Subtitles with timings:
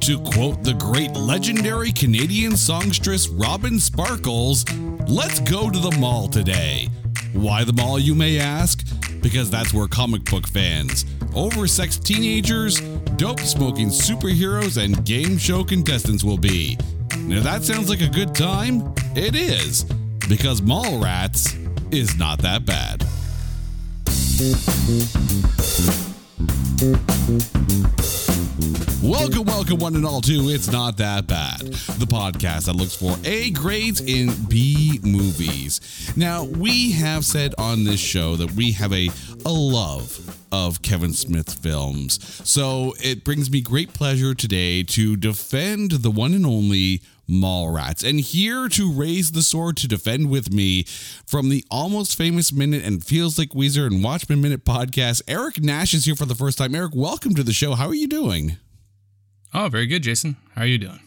[0.00, 4.64] To quote the great legendary Canadian songstress Robin Sparkles,
[5.06, 6.88] let's go to the mall today.
[7.34, 8.82] Why the mall, you may ask?
[9.20, 11.04] Because that's where comic book fans,
[11.34, 12.80] oversexed teenagers,
[13.16, 16.78] dope smoking superheroes, and game show contestants will be.
[17.18, 18.94] Now that sounds like a good time?
[19.14, 19.84] It is,
[20.28, 21.54] because Mallrats
[21.92, 23.04] is not that bad.
[29.02, 33.16] Welcome, welcome, one and all, to It's Not That Bad, the podcast that looks for
[33.24, 36.12] A grades in B movies.
[36.18, 39.08] Now, we have said on this show that we have a,
[39.46, 42.18] a love of Kevin Smith films.
[42.46, 48.06] So it brings me great pleasure today to defend the one and only Mallrats.
[48.06, 50.84] And here to raise the sword to defend with me
[51.24, 55.94] from the Almost Famous Minute and Feels Like Weezer and Watchmen Minute podcast, Eric Nash
[55.94, 56.74] is here for the first time.
[56.74, 57.74] Eric, welcome to the show.
[57.74, 58.58] How are you doing?
[59.52, 60.36] Oh, very good, Jason.
[60.54, 61.00] How are you doing?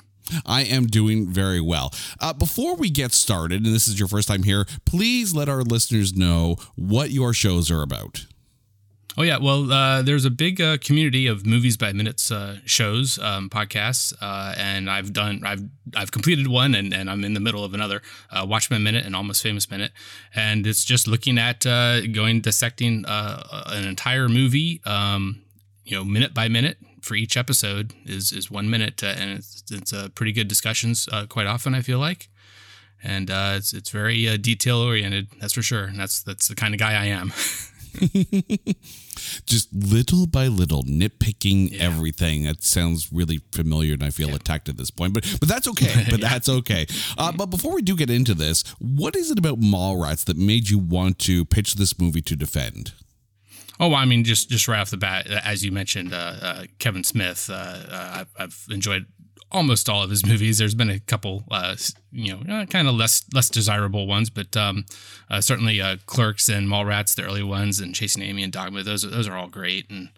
[0.45, 1.93] I am doing very well.
[2.19, 5.63] Uh, before we get started, and this is your first time here, please let our
[5.63, 8.25] listeners know what your shows are about.
[9.15, 13.19] Oh yeah, well, uh, there's a big uh, community of movies by minutes uh, shows,
[13.19, 15.63] um, podcasts, uh, and I've done, I've,
[15.95, 19.15] I've completed one, and, and I'm in the middle of another, uh, Watchmen Minute and
[19.15, 19.91] Almost Famous Minute,
[20.33, 25.43] and it's just looking at uh, going dissecting an entire movie, um,
[25.85, 29.93] you know, minute by minute for each episode is is one minute, and it's it's
[30.15, 31.75] pretty good discussions quite often.
[31.75, 32.29] I feel like
[33.03, 35.27] and uh, it's it's very uh, detail oriented.
[35.39, 35.83] That's for sure.
[35.83, 37.33] And that's that's the kind of guy I am.
[39.45, 41.83] just little by little nitpicking yeah.
[41.83, 42.43] everything.
[42.43, 44.35] That sounds really familiar, and I feel yeah.
[44.35, 45.13] attacked at this point.
[45.13, 46.05] But but that's okay.
[46.09, 46.29] But yeah.
[46.29, 46.85] that's okay.
[47.17, 50.69] Uh, but before we do get into this, what is it about Mallrats that made
[50.69, 52.93] you want to pitch this movie to defend?
[53.83, 57.03] Oh, I mean, just just right off the bat, as you mentioned, uh, uh, Kevin
[57.03, 57.49] Smith.
[57.49, 59.07] Uh, uh, I've, I've, enjoyed
[59.51, 60.57] almost all of his movies.
[60.57, 61.75] There's been a couple, uh,
[62.09, 64.85] you know, uh, kind of less less desirable ones, but um,
[65.29, 68.83] uh, certainly uh, Clerks and Mallrats, the early ones, and Chasing Amy and Dogma.
[68.83, 70.11] Those those are all great, and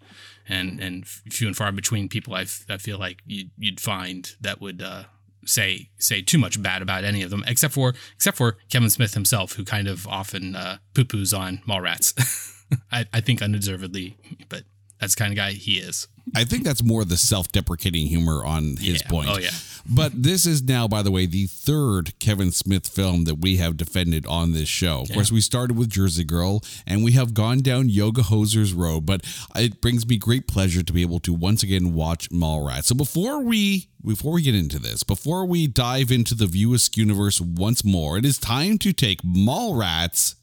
[0.47, 4.83] and and few and far between people I, feel like you'd, you'd find that would
[4.83, 5.05] uh,
[5.43, 9.15] say say too much bad about any of them, except for except for Kevin Smith
[9.15, 12.51] himself, who kind of often uh, poo poos on Mallrats.
[12.91, 14.17] I, I think undeservedly,
[14.49, 14.63] but
[14.99, 16.07] that's the kind of guy he is.
[16.35, 19.09] I think that's more the self-deprecating humor on his yeah.
[19.09, 19.29] point.
[19.29, 19.51] Oh yeah.
[19.87, 23.77] But this is now, by the way, the third Kevin Smith film that we have
[23.77, 25.01] defended on this show.
[25.01, 25.15] Of yeah.
[25.15, 29.05] course, we started with Jersey Girl, and we have gone down Yoga Hosers road.
[29.05, 29.21] But
[29.55, 32.85] it brings me great pleasure to be able to once again watch Mallrats.
[32.85, 37.03] So before we before we get into this, before we dive into the View Askew
[37.03, 40.33] universe once more, it is time to take Mallrats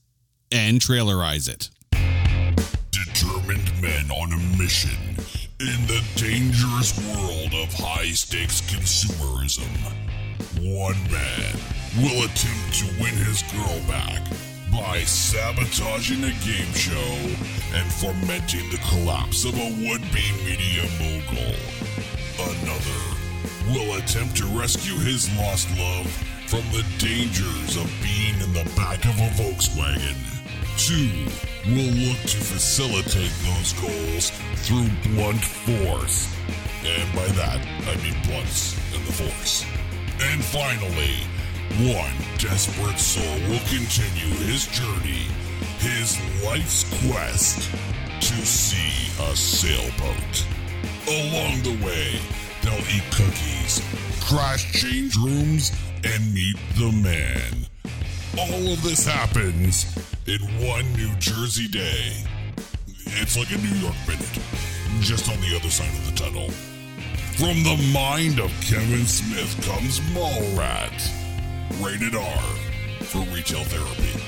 [0.53, 1.71] and trailerize it.
[3.83, 4.97] Men on a mission
[5.59, 9.67] in the dangerous world of high stakes consumerism,
[10.63, 11.57] one man
[11.99, 14.23] will attempt to win his girl back
[14.71, 17.35] by sabotaging a game show
[17.75, 21.59] and fomenting the collapse of a would be media mogul.
[22.39, 23.03] Another
[23.75, 26.07] will attempt to rescue his lost love
[26.47, 30.42] from the dangers of being in the back of a Volkswagen.
[30.79, 31.09] Two
[31.67, 34.31] will look to facilitate those goals
[34.65, 36.35] through blunt force.
[36.85, 39.65] And by that, I mean blunts and the force.
[40.21, 41.23] And finally,
[41.89, 45.27] one desperate soul will continue his journey,
[45.79, 47.71] his life's quest
[48.21, 50.47] to see a sailboat.
[51.07, 52.19] Along the way,
[52.63, 53.83] they'll eat cookies,
[54.21, 55.71] crash change rooms,
[56.03, 57.67] and meet the man.
[58.39, 59.87] All of this happens
[60.27, 62.13] in one New Jersey day.
[63.21, 64.39] It's like a New York minute,
[65.01, 66.49] just on the other side of the tunnel.
[67.37, 71.11] From the mind of Kevin Smith comes Mallrats,
[71.83, 72.43] rated R
[73.03, 74.23] for retail therapy.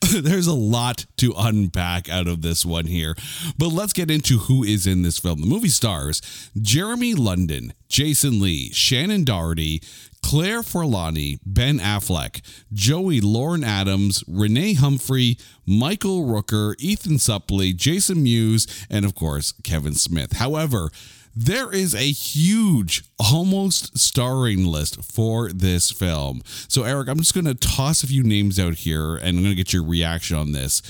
[0.20, 3.14] There's a lot to unpack out of this one here,
[3.56, 5.40] but let's get into who is in this film.
[5.40, 6.20] The movie stars
[6.60, 9.82] Jeremy London, Jason Lee, Shannen Doherty,
[10.30, 12.40] Claire Forlani, Ben Affleck,
[12.72, 15.36] Joey Lauren Adams, Renee Humphrey,
[15.66, 20.34] Michael Rooker, Ethan Suplee, Jason Mewes, and of course, Kevin Smith.
[20.34, 20.90] However,
[21.34, 26.42] there is a huge, almost starring list for this film.
[26.68, 29.56] So, Eric, I'm just going to toss a few names out here and I'm going
[29.56, 30.80] to get your reaction on this.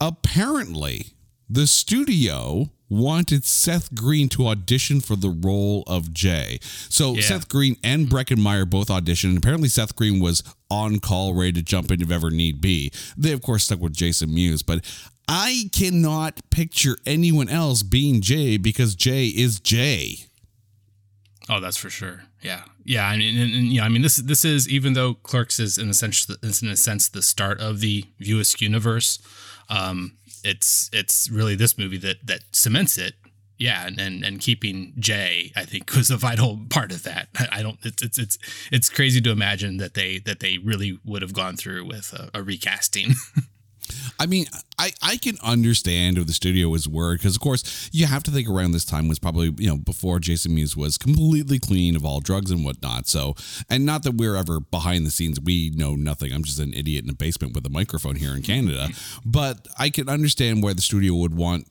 [0.00, 1.08] Apparently,
[1.50, 6.58] the studio wanted Seth Green to audition for the role of Jay.
[6.62, 7.22] So yeah.
[7.22, 9.30] Seth Green and Breckin Meyer both auditioned.
[9.30, 12.92] And apparently Seth Green was on call, ready to jump in if ever need be.
[13.16, 14.84] They of course stuck with Jason Mewes, but
[15.26, 20.26] I cannot picture anyone else being Jay because Jay is Jay.
[21.48, 22.24] Oh, that's for sure.
[22.40, 23.06] Yeah, yeah.
[23.06, 23.84] I mean, and, and, yeah.
[23.84, 26.76] I mean, this this is even though Clerks is in a sense is in a
[26.76, 29.18] sense the start of the View Askew universe.
[29.68, 33.14] Um, it's it's really this movie that that cements it.
[33.56, 37.28] Yeah, and, and and keeping Jay, I think, was a vital part of that.
[37.50, 37.78] I don't.
[37.82, 38.38] It's it's it's
[38.70, 42.30] it's crazy to imagine that they that they really would have gone through with a,
[42.38, 43.14] a recasting.
[44.18, 44.46] I mean,
[44.78, 48.30] I, I can understand if the studio was worried because, of course, you have to
[48.30, 52.04] think around this time was probably, you know, before Jason Mewes was completely clean of
[52.04, 53.06] all drugs and whatnot.
[53.06, 53.34] So,
[53.68, 56.32] and not that we're ever behind the scenes, we know nothing.
[56.32, 58.88] I'm just an idiot in a basement with a microphone here in Canada.
[59.24, 61.68] But I can understand where the studio would want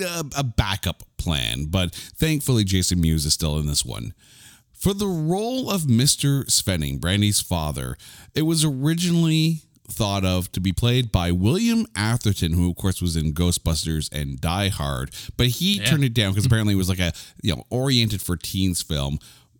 [0.00, 1.66] a, a backup plan.
[1.66, 4.14] But thankfully, Jason Mewes is still in this one.
[4.72, 6.44] For the role of Mr.
[6.46, 7.96] Svenning, Brandy's father,
[8.34, 13.16] it was originally thought of to be played by William Atherton, who of course was
[13.16, 15.84] in Ghostbusters and Die Hard, but he yeah.
[15.84, 19.18] turned it down because apparently it was like a you know oriented for teens film.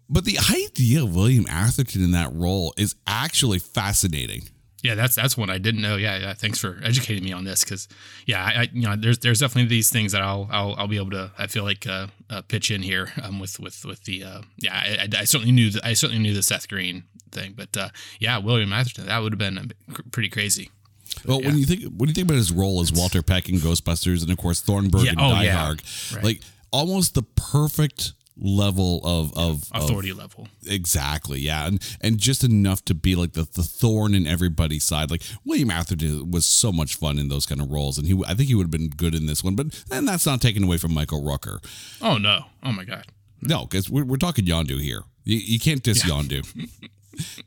[0.08, 4.48] But the idea of William Atherton in that role is actually fascinating.
[4.82, 5.96] Yeah, that's that's one I didn't know.
[5.96, 6.34] Yeah, yeah.
[6.34, 7.86] Thanks for educating me on this because
[8.26, 10.96] yeah, I, I, you know there's there's definitely these things that I'll I'll, I'll be
[10.96, 14.24] able to I feel like uh, uh, pitch in here um, with with with the
[14.24, 17.76] uh, yeah I, I, certainly knew that I certainly knew the Seth Green thing, but
[17.76, 17.88] uh,
[18.18, 19.72] yeah, William Atherton that would have been
[20.10, 20.70] pretty crazy.
[21.16, 21.48] But, well, yeah.
[21.48, 24.30] when you think when you think about his role as Walter Peck in Ghostbusters and
[24.30, 25.56] of course Thornburg yeah, in oh, Die yeah.
[25.56, 25.82] Hard,
[26.14, 26.24] right.
[26.24, 26.40] like
[26.70, 28.12] almost the perfect
[28.42, 30.48] level of of authority of, level.
[30.66, 35.10] Exactly, yeah, and and just enough to be like the, the thorn in everybody's side.
[35.10, 38.34] Like William Atherton was so much fun in those kind of roles, and he I
[38.34, 39.54] think he would have been good in this one.
[39.54, 41.58] But and that's not taken away from Michael Rooker.
[42.00, 42.46] Oh no!
[42.62, 43.06] Oh my god!
[43.42, 45.02] No, because we're, we're talking Yondu here.
[45.24, 46.14] You, you can't diss yeah.
[46.14, 46.68] Yondu.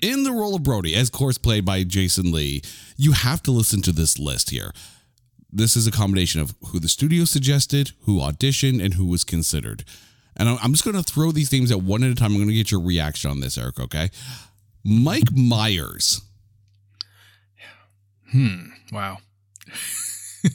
[0.01, 2.61] in the role of Brody, as of course played by Jason Lee,
[2.97, 4.71] you have to listen to this list here.
[5.51, 9.83] This is a combination of who the studio suggested, who auditioned, and who was considered.
[10.35, 12.31] And I'm just going to throw these names at one at a time.
[12.31, 14.09] I'm going to get your reaction on this, Eric, okay?
[14.83, 16.21] Mike Myers.
[18.31, 18.69] Hmm.
[18.91, 19.19] Wow.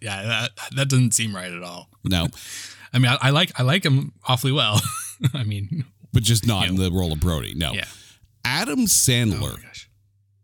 [0.00, 1.88] yeah, that that doesn't seem right at all.
[2.04, 2.28] No.
[2.92, 4.80] I mean, I, I like I like him awfully well.
[5.34, 6.88] I mean, but just not in know.
[6.88, 7.54] the role of Brody.
[7.54, 7.72] No.
[7.72, 7.84] Yeah.
[8.44, 9.54] Adam Sandler.
[9.54, 9.90] Oh, gosh.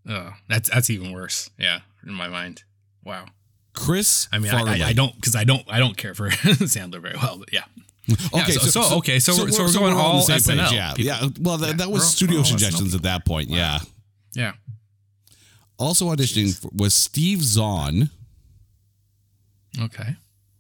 [0.08, 1.50] oh, that's that's even worse.
[1.58, 2.64] Yeah, in my mind.
[3.05, 3.26] Wow.
[3.72, 4.28] Chris.
[4.32, 7.16] I mean, I, I, I, don't because I don't I don't care for Sandler very
[7.16, 7.64] well, but yeah.
[8.11, 10.64] Okay, yeah, so, so, so, okay, so, so, we're, so we're, going we're all SNL.
[10.64, 11.05] Page, yeah, people.
[11.05, 11.28] yeah.
[11.40, 13.49] Well, that, yeah, that was studio suggestions at that point.
[13.49, 13.56] Wow.
[13.56, 13.78] Yeah,
[14.34, 14.52] yeah.
[15.78, 16.78] Also auditioning Jeez.
[16.78, 18.11] was Steve Zahn.
[19.81, 20.16] Okay.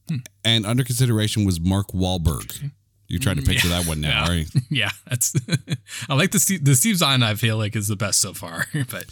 [0.08, 0.16] Hmm.
[0.44, 2.70] And under consideration was Mark Wahlberg.
[3.08, 3.80] You're trying to mm, picture yeah.
[3.80, 4.30] that one now, yeah.
[4.30, 4.46] are you?
[4.70, 5.34] Yeah, that's.
[6.08, 7.22] I like the Steve, the Steve Zahn.
[7.22, 9.06] I feel like is the best so far, but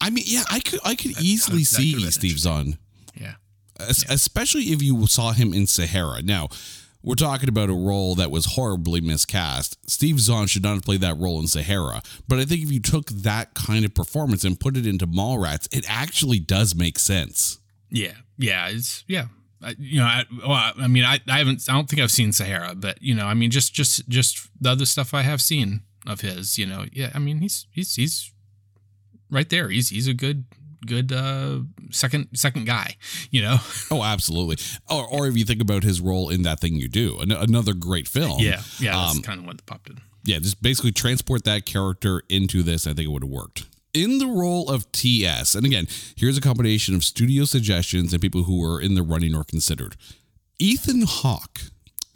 [0.00, 2.78] I mean, yeah, I could I could easily see Steve Zahn.
[3.14, 3.34] Yeah.
[3.78, 6.22] Especially if you saw him in Sahara.
[6.22, 6.48] Now,
[7.02, 9.76] we're talking about a role that was horribly miscast.
[9.90, 12.00] Steve Zahn should not have played that role in Sahara.
[12.28, 15.66] But I think if you took that kind of performance and put it into Mallrats,
[15.76, 17.58] it actually does make sense.
[17.90, 19.26] Yeah, yeah, it's yeah.
[19.62, 22.32] I, you know, I, well, I mean, I, I haven't, I don't think I've seen
[22.32, 25.82] Sahara, but you know, I mean, just, just, just the other stuff I have seen
[26.06, 28.32] of his, you know, yeah, I mean, he's, he's, he's
[29.30, 29.68] right there.
[29.68, 30.44] He's, he's a good,
[30.86, 31.60] good uh,
[31.90, 32.96] second second guy,
[33.30, 33.58] you know.
[33.90, 34.56] Oh, absolutely.
[34.90, 38.08] Or, or if you think about his role in that thing you do, another great
[38.08, 38.40] film.
[38.40, 40.00] Yeah, yeah, that's um, kind of what popped in.
[40.24, 42.86] Yeah, just basically transport that character into this.
[42.86, 43.66] I think it would have worked.
[43.94, 48.44] In the role of TS, and again, here's a combination of studio suggestions and people
[48.44, 49.96] who were in the running or considered.
[50.58, 51.60] Ethan Hawke,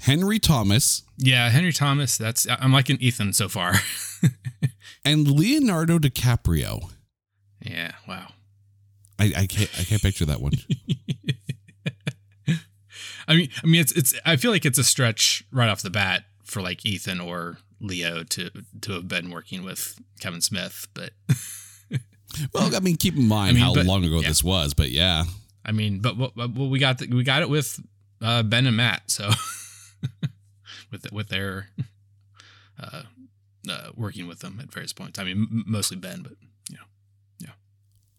[0.01, 1.03] Henry Thomas.
[1.19, 2.17] Yeah, Henry Thomas.
[2.17, 3.75] That's I'm liking Ethan so far.
[5.05, 6.91] and Leonardo DiCaprio.
[7.61, 7.93] Yeah.
[8.09, 8.29] Wow.
[9.19, 10.53] I, I can't I can't picture that one.
[13.29, 14.15] I mean, I mean, it's it's.
[14.25, 18.23] I feel like it's a stretch right off the bat for like Ethan or Leo
[18.25, 18.51] to
[18.83, 21.11] to have been working with Kevin Smith, but
[22.53, 24.29] well, I mean, keep in mind I mean, how but, long ago yeah.
[24.29, 25.25] this was, but yeah.
[25.65, 27.81] I mean, but well, we got the, we got it with
[28.23, 29.31] uh, Ben and Matt, so
[30.93, 31.71] with with their
[32.81, 33.03] uh,
[33.69, 35.19] uh, working with them at various points.
[35.19, 36.35] I mean, m- mostly Ben, but
[36.71, 36.79] yeah.
[37.41, 37.51] Yeah.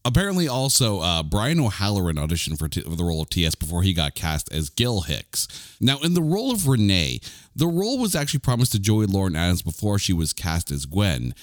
[0.04, 3.56] Apparently, also, uh, Brian O'Halloran auditioned for, t- for, the role of T.S.
[3.56, 5.48] before he got cast as Gil Hicks.
[5.80, 7.22] Now, in the role of Renee,
[7.56, 11.34] the role was actually promised to Joey Lauren Adams before she was cast as Gwen.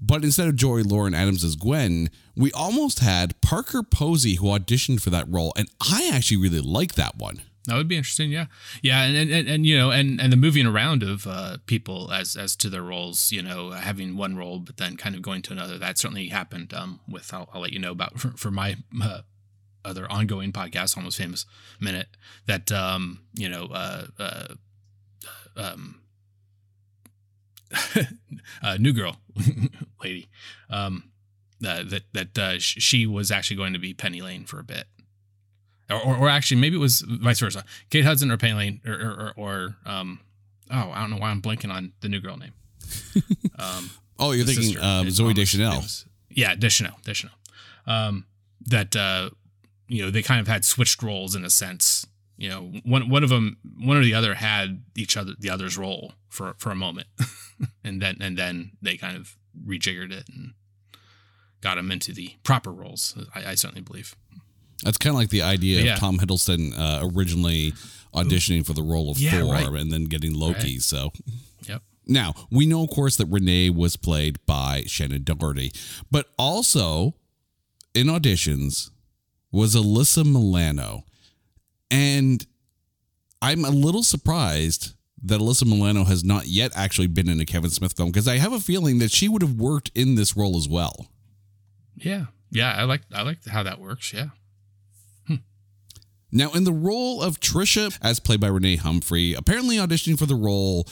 [0.00, 5.00] But instead of Joey Lauren Adams as Gwen, we almost had Parker Posey who auditioned
[5.00, 7.42] for that role, and I actually really like that one.
[7.66, 8.30] That would be interesting.
[8.30, 8.46] Yeah,
[8.80, 12.36] yeah, and and, and you know, and and the moving around of uh, people as
[12.36, 13.32] as to their roles.
[13.32, 15.76] You know, having one role but then kind of going to another.
[15.78, 16.72] That certainly happened.
[16.72, 19.22] Um, with I'll, I'll let you know about for, for my uh,
[19.84, 21.44] other ongoing podcast, almost famous
[21.80, 22.08] minute.
[22.46, 24.54] That um, you know, uh, uh,
[25.56, 26.00] um,
[28.62, 29.16] uh, new girl
[30.02, 30.28] lady.
[30.70, 31.10] Um,
[31.66, 34.64] uh, that that uh, sh- she was actually going to be Penny Lane for a
[34.64, 34.84] bit,
[35.90, 37.64] or, or, or actually maybe it was vice versa.
[37.90, 40.20] Kate Hudson or Penny Lane, or or, or, or um,
[40.70, 42.52] oh I don't know why I'm blanking on the new girl name.
[43.58, 44.80] Um, Oh, you're thinking sister.
[44.82, 45.76] um, Zooey Deschanel.
[45.78, 46.98] was- Yeah, Deschanel.
[47.04, 47.34] Deschanel.
[47.86, 48.26] Um,
[48.66, 49.30] that uh,
[49.88, 52.06] you know they kind of had switched roles in a sense.
[52.36, 55.78] You know, one one of them, one or the other had each other the other's
[55.78, 57.06] role for for a moment,
[57.84, 60.52] and then and then they kind of rejiggered it and
[61.62, 63.16] got him into the proper roles.
[63.34, 64.14] I, I certainly believe.
[64.84, 65.94] That's kind of like the idea Yeah.
[65.94, 67.72] of Tom Hiddleston uh, originally
[68.14, 69.66] auditioning for the role of Yeah, Thor right.
[69.66, 70.74] and then getting Loki.
[70.74, 70.82] Right.
[70.82, 71.12] So
[71.66, 71.82] Yep.
[72.06, 75.72] now we know, of course, that Renee was played by Shannen Doherty,
[76.10, 77.14] but also
[77.94, 78.90] in auditions
[79.50, 81.04] was Alyssa Milano,
[81.96, 82.46] and
[83.40, 87.70] I'm a little surprised that Alyssa Milano has not yet actually been in a Kevin
[87.70, 90.56] Smith film because I have a feeling that she would have worked in this role
[90.56, 91.06] as well.
[91.94, 92.26] Yeah.
[92.50, 92.74] Yeah.
[92.76, 94.12] I like I like how that works.
[94.12, 94.28] Yeah.
[96.32, 100.34] Now, in the role of Trisha, as played by Renee Humphrey, apparently auditioning for the
[100.34, 100.86] role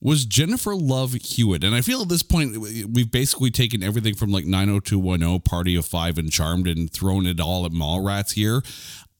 [0.00, 1.64] was Jennifer Love Hewitt.
[1.64, 5.84] And I feel at this point, we've basically taken everything from like 90210, Party of
[5.84, 8.62] Five, and Charmed and thrown it all at Mallrats here.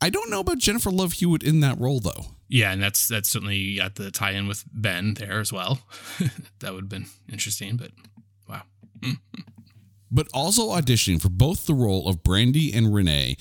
[0.00, 2.26] I don't know about Jennifer Love Hewitt in that role, though.
[2.48, 5.80] Yeah, and that's that's certainly got the tie-in with Ben there as well.
[6.60, 7.90] that would have been interesting, but
[8.48, 8.62] wow.
[10.10, 13.36] But also auditioning for both the role of Brandy and Renee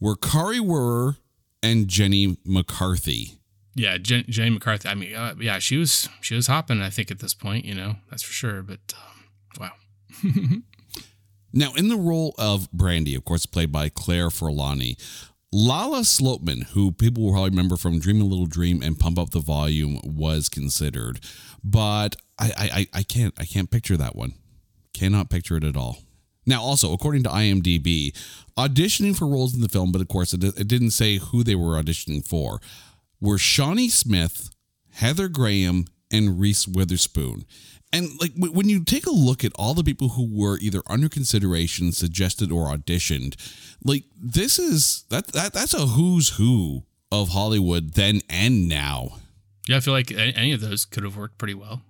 [0.00, 1.18] were Kari Wuhrer
[1.62, 3.38] and Jenny McCarthy.
[3.76, 4.88] Yeah, Jen, Jenny McCarthy.
[4.88, 6.82] I mean, uh, yeah, she was she was hopping.
[6.82, 8.62] I think at this point, you know, that's for sure.
[8.62, 10.62] But um, wow.
[11.50, 14.96] Now, in the role of Brandy, of course, played by Claire Forlani,
[15.52, 19.30] Lala Sloatman, who people will probably remember from Dream a Little Dream and Pump Up
[19.30, 21.20] the Volume, was considered,
[21.64, 24.34] but I, I, I- I can't I can't picture that one.
[24.92, 25.98] Cannot picture it at all.
[26.46, 28.14] Now, also according to IMDb,
[28.58, 31.54] auditioning for roles in the film, but of course it, it didn't say who they
[31.54, 32.60] were auditioning for,
[33.20, 34.50] were Shawnee Smith,
[34.92, 37.44] Heather Graham, and Reese Witherspoon.
[37.92, 40.82] And like w- when you take a look at all the people who were either
[40.86, 43.34] under consideration, suggested, or auditioned,
[43.82, 49.18] like this is that that that's a who's who of Hollywood then and now.
[49.66, 51.82] Yeah, I feel like any of those could have worked pretty well.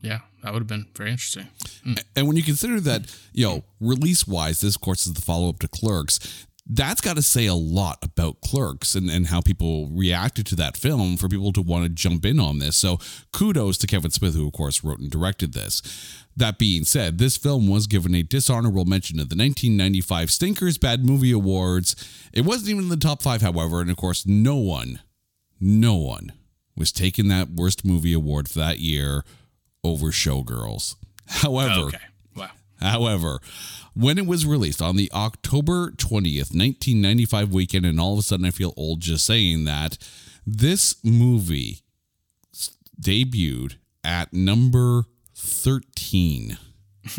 [0.00, 1.48] Yeah, that would have been very interesting.
[1.82, 1.94] Hmm.
[2.14, 3.02] And when you consider that,
[3.32, 6.46] you know, release wise, this of course is the follow up to Clerks.
[6.66, 10.78] That's got to say a lot about Clerks and, and how people reacted to that
[10.78, 12.74] film for people to want to jump in on this.
[12.76, 12.98] So
[13.32, 15.82] kudos to Kevin Smith, who of course wrote and directed this.
[16.36, 21.04] That being said, this film was given a dishonorable mention at the 1995 Stinkers Bad
[21.04, 21.94] Movie Awards.
[22.32, 25.00] It wasn't even in the top five, however, and of course, no one,
[25.60, 26.32] no one
[26.76, 29.22] was taking that worst movie award for that year
[29.84, 30.96] over Showgirls.
[31.26, 31.98] However, Okay.
[32.80, 33.40] However,
[33.94, 38.46] when it was released on the October 20th, 1995 weekend, and all of a sudden
[38.46, 39.98] I feel old just saying that,
[40.46, 41.80] this movie
[43.00, 45.04] debuted at number
[45.34, 46.58] 13.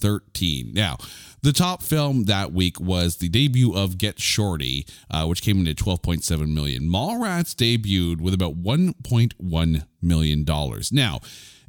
[0.00, 0.72] 13.
[0.72, 0.96] Now,
[1.42, 5.68] the top film that week was the debut of Get Shorty, uh, which came in
[5.68, 6.84] at 12.7 million.
[6.84, 10.92] Mallrats debuted with about 1.1 million dollars.
[10.92, 11.20] Now,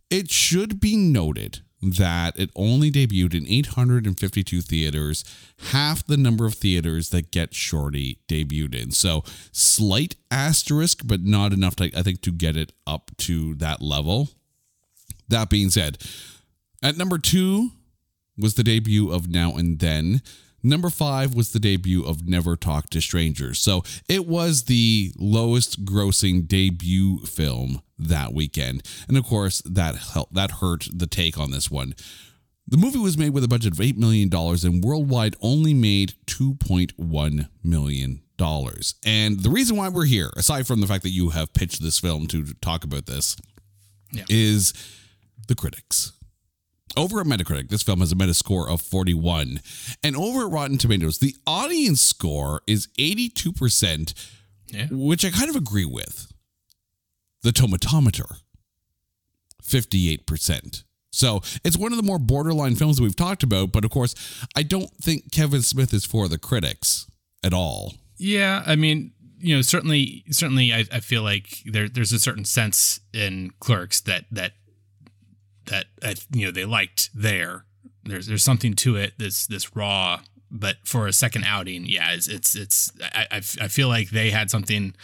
[0.09, 5.23] it should be noted that it only debuted in 852 theaters,
[5.71, 8.91] half the number of theaters that Get Shorty debuted in.
[8.91, 13.81] So, slight asterisk, but not enough, to, I think, to get it up to that
[13.81, 14.29] level.
[15.29, 15.99] That being said,
[16.83, 17.71] at number two
[18.37, 20.21] was the debut of Now and Then.
[20.61, 23.59] Number five was the debut of Never Talk to Strangers.
[23.59, 28.83] So it was the lowest grossing debut film that weekend.
[29.07, 31.95] And of course, that helped, that hurt the take on this one.
[32.67, 37.49] The movie was made with a budget of $8 million and worldwide only made $2.1
[37.63, 38.21] million.
[39.05, 41.99] And the reason why we're here, aside from the fact that you have pitched this
[41.99, 43.35] film to talk about this,
[44.11, 44.23] Yeah.
[44.29, 44.73] is
[45.47, 46.13] the critics.
[46.97, 49.61] Over at Metacritic, this film has a Metascore of 41.
[50.03, 54.13] And over at Rotten Tomatoes, the audience score is 82%,
[54.71, 54.87] Yeah.
[54.91, 56.31] which I kind of agree with.
[57.41, 58.39] The tomatometer,
[59.63, 60.83] 58%.
[61.11, 64.13] So it's one of the more borderline films that we've talked about, but of course,
[64.55, 67.07] I don't think Kevin Smith is for the critics
[67.43, 67.95] at all.
[68.17, 72.45] Yeah, I mean, you know, certainly, certainly, I, I feel like there, there's a certain
[72.45, 74.53] sense in Clerks that that
[75.69, 77.65] that uh, you know they liked there.
[78.03, 79.13] There's there's something to it.
[79.17, 80.21] This this raw,
[80.51, 84.31] but for a second outing, yeah, it's it's, it's I, I I feel like they
[84.31, 84.95] had something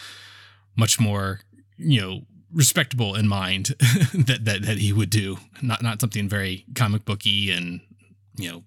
[0.76, 1.40] much more,
[1.76, 2.20] you know,
[2.52, 3.66] respectable in mind
[4.14, 5.38] that, that that he would do.
[5.62, 7.80] Not not something very comic booky and
[8.36, 8.62] you know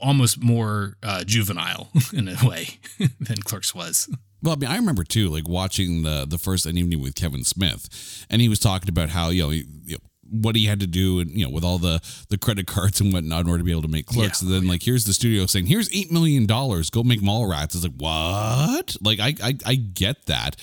[0.00, 2.78] almost more uh, juvenile in a way
[3.20, 4.08] than Clerks was.
[4.42, 8.26] Well, I mean, I remember too, like watching the the first evening with Kevin Smith,
[8.28, 10.00] and he was talking about how you know, he, you know
[10.30, 13.12] what he had to do and you know with all the the credit cards and
[13.12, 14.48] whatnot in order to be able to make clerks Yeah.
[14.48, 17.74] and then like here's the studio saying here's eight million dollars go make mall rats
[17.74, 20.56] it's like what like I, I i get that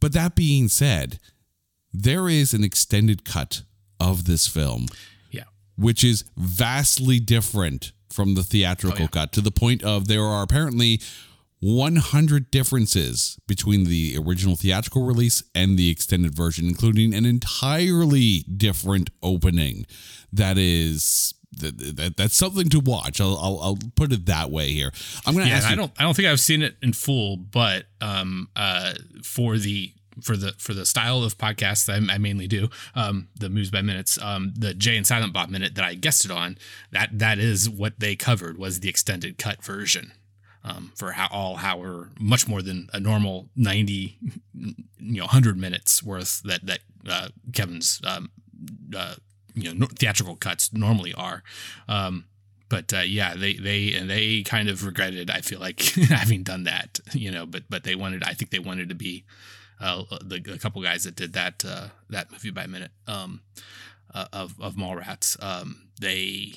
[0.00, 1.18] but that being said
[1.92, 3.62] there is an extended cut
[4.00, 4.86] of this film
[5.30, 5.44] Yeah.
[5.76, 9.08] which is vastly different from the theatrical Oh, yeah.
[9.08, 11.00] cut to the point of there are apparently
[11.64, 19.10] 100 differences between the original theatrical release and the extended version, including an entirely different
[19.22, 19.86] opening.
[20.32, 21.34] That is.
[21.56, 23.20] That, that, that's something to watch.
[23.20, 24.90] I'll, I'll, I'll put it that way here.
[25.24, 25.74] I'm going to Yeah, ask you.
[25.74, 29.92] I don't I don't think I've seen it in full, but um uh for the
[30.20, 33.70] for the for the style of podcasts that I, I mainly do, um, the moves
[33.70, 36.58] by minutes, um, the Jay and Silent Bob minute that I guessed it on,
[36.90, 40.10] that that is what they covered was the extended cut version.
[40.66, 44.16] Um, for how all hour much more than a normal 90
[44.54, 48.30] you know 100 minutes worth that that uh, Kevin's um,
[48.96, 49.16] uh,
[49.54, 51.42] you know theatrical cuts normally are
[51.86, 52.24] um,
[52.68, 55.30] but uh, yeah, they they and they kind of regretted.
[55.30, 57.46] I feel like having done that, you know.
[57.46, 58.24] But but they wanted.
[58.24, 59.24] I think they wanted to be
[59.80, 63.42] uh, the, the couple guys that did that uh, that movie by minute um,
[64.12, 65.40] uh, of of Mallrats.
[65.42, 66.54] Um, they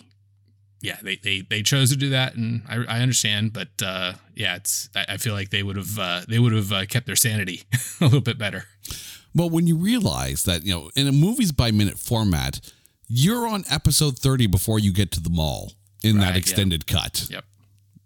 [0.81, 3.53] yeah they, they they chose to do that, and I, I understand.
[3.53, 6.72] But uh, yeah, it's I, I feel like they would have uh, they would have
[6.72, 7.63] uh, kept their sanity
[8.01, 8.65] a little bit better.
[9.36, 12.60] Well, when you realize that, you know, in a movies by minute format,
[13.07, 16.38] you're on episode 30 before you get to the mall in Right, that yeah.
[16.38, 17.27] extended cut.
[17.29, 17.43] Yep.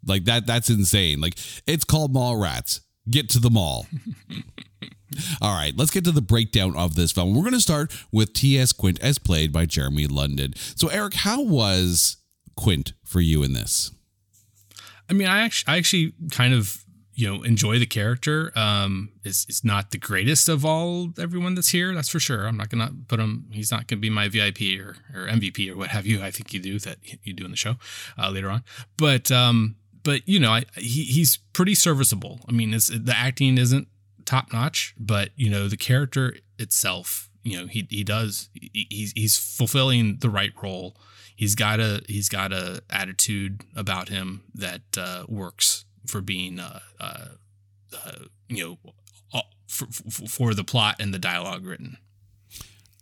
[0.05, 1.21] Like that that's insane.
[1.21, 1.35] Like
[1.67, 2.81] it's called Mall Rats.
[3.09, 3.87] Get to the mall.
[5.41, 7.33] All right, let's get to the breakdown of this film.
[7.35, 8.71] We're going to start with T.S.
[8.71, 10.53] Quint as played by Jeremy London.
[10.55, 12.17] So Eric, how was
[12.55, 13.91] Quint for you in this?
[15.09, 18.51] I mean, I actually, I actually kind of, you know, enjoy the character.
[18.55, 22.47] Um, it's, it's not the greatest of all everyone that's here, that's for sure.
[22.47, 23.47] I'm not gonna put him.
[23.51, 26.21] He's not gonna be my VIP or, or MVP or what have you.
[26.23, 27.75] I think you do that you do in the show
[28.17, 28.63] uh, later on.
[28.95, 32.39] But um, but you know, I, he he's pretty serviceable.
[32.47, 33.87] I mean, the acting isn't
[34.25, 39.11] top notch, but you know, the character itself, you know, he he does he, he's
[39.13, 40.95] he's fulfilling the right role
[41.41, 46.79] he's got a he's got a attitude about him that uh, works for being uh,
[46.99, 47.25] uh,
[47.93, 48.11] uh,
[48.47, 48.77] you
[49.33, 51.97] know for, for, for the plot and the dialogue written.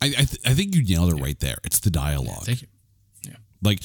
[0.02, 1.58] I I, th- I think you nailed it right there.
[1.64, 2.46] It's the dialogue.
[2.46, 2.68] Thank you.
[3.28, 3.38] Yeah.
[3.62, 3.82] Like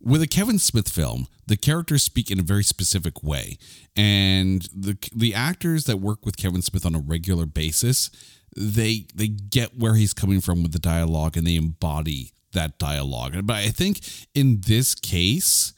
[0.00, 3.58] with a Kevin Smith film, the characters speak in a very specific way,
[3.94, 8.10] and the the actors that work with Kevin Smith on a regular basis,
[8.56, 13.34] they they get where he's coming from with the dialogue and they embody that dialogue.
[13.44, 14.00] But I think
[14.34, 15.72] in this case,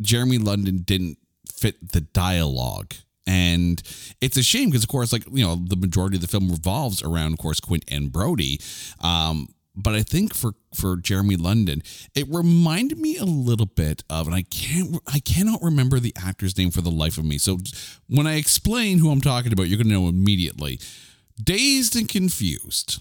[0.00, 1.18] Jeremy London didn't
[1.52, 2.94] fit the dialogue.
[3.26, 3.82] And
[4.22, 7.02] it's a shame because, of course, like, you know, the majority of the film revolves
[7.02, 8.58] around, of course, Quint and Brody.
[9.00, 11.82] Um, but I think for for Jeremy London,
[12.14, 16.56] it reminded me a little bit of, and I can't, I cannot remember the actor's
[16.58, 17.38] name for the life of me.
[17.38, 17.58] So
[18.08, 20.80] when I explain who I'm talking about, you're to know immediately.
[21.42, 23.00] Dazed and confused.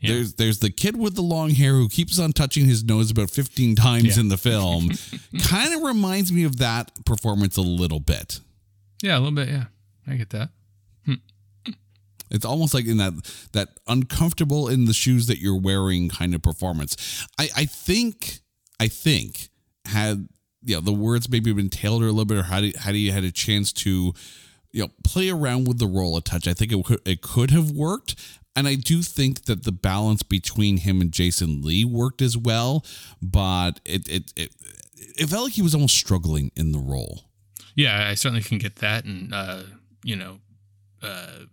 [0.00, 0.14] Yeah.
[0.14, 3.30] There's there's the kid with the long hair who keeps on touching his nose about
[3.30, 4.20] 15 times Yeah.
[4.22, 4.90] in the film.
[5.42, 8.40] kind of reminds me of that performance a little bit.
[9.02, 9.48] Yeah, a little bit.
[9.48, 9.64] Yeah,
[10.06, 10.50] I get that.
[11.04, 11.14] Hmm.
[12.30, 13.12] It's almost like in that
[13.52, 17.26] that uncomfortable in the shoes that you're wearing kind of performance.
[17.38, 18.38] I I think
[18.80, 19.48] I think
[19.86, 20.28] had
[20.64, 23.10] you know the words maybe been tailored a little bit or had he, had he
[23.10, 24.14] had a chance to
[24.70, 26.48] you know play around with the role a touch.
[26.48, 28.14] I think it could it could have worked.
[28.54, 32.84] And I do think that the balance between him and Jason Lee worked as well,
[33.20, 34.54] but it it it,
[34.94, 37.24] it felt like he was almost struggling in the role.
[37.74, 39.62] Yeah, I certainly can get that, and uh,
[40.04, 40.38] you know,
[41.02, 41.46] uh,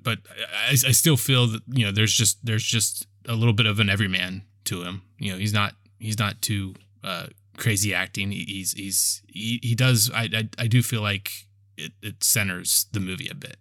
[0.00, 0.20] but
[0.68, 3.80] I, I still feel that you know there's just there's just a little bit of
[3.80, 5.02] an everyman to him.
[5.18, 8.30] You know, he's not he's not too uh, crazy acting.
[8.30, 10.10] He's he's he, he does.
[10.14, 13.56] I, I I do feel like it, it centers the movie a bit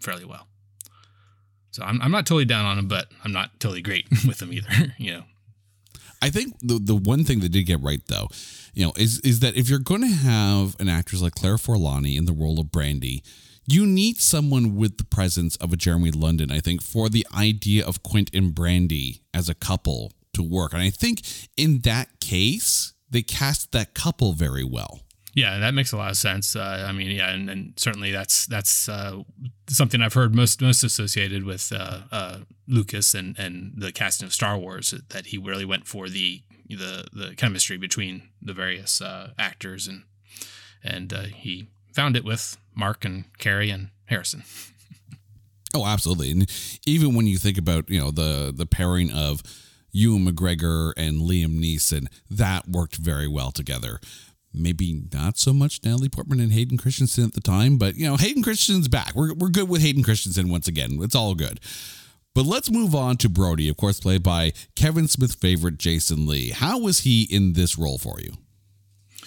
[0.00, 0.46] fairly well.
[1.76, 4.52] So I'm I'm not totally down on him, but I'm not totally great with him
[4.52, 4.94] either.
[4.98, 5.22] You know.
[6.22, 8.28] I think the the one thing they did get right though,
[8.72, 12.16] you know, is is that if you're going to have an actress like Claire Forlani
[12.16, 13.22] in the role of Brandy,
[13.66, 16.50] you need someone with the presence of a Jeremy London.
[16.50, 20.80] I think for the idea of Quint and Brandy as a couple to work, and
[20.80, 21.20] I think
[21.58, 25.00] in that case they cast that couple very well.
[25.36, 26.56] Yeah, that makes a lot of sense.
[26.56, 29.22] Uh, I mean, yeah, and, and certainly that's that's uh,
[29.68, 34.32] something I've heard most most associated with uh, uh Lucas and and the casting of
[34.32, 39.32] Star Wars that he really went for the the the chemistry between the various uh,
[39.38, 40.04] actors and
[40.82, 44.42] and uh, he found it with Mark and Carrie and Harrison.
[45.74, 46.30] Oh, absolutely.
[46.30, 46.50] And
[46.86, 49.42] even when you think about, you know, the the pairing of
[49.92, 54.00] Ewan McGregor and Liam Neeson, that worked very well together.
[54.56, 58.16] Maybe not so much Natalie Portman and Hayden Christensen at the time, but you know,
[58.16, 59.14] Hayden Christensen's back.
[59.14, 60.98] We're, we're good with Hayden Christensen once again.
[61.02, 61.60] It's all good.
[62.34, 66.50] But let's move on to Brody, of course, played by Kevin Smith favorite Jason Lee.
[66.50, 68.34] How was he in this role for you?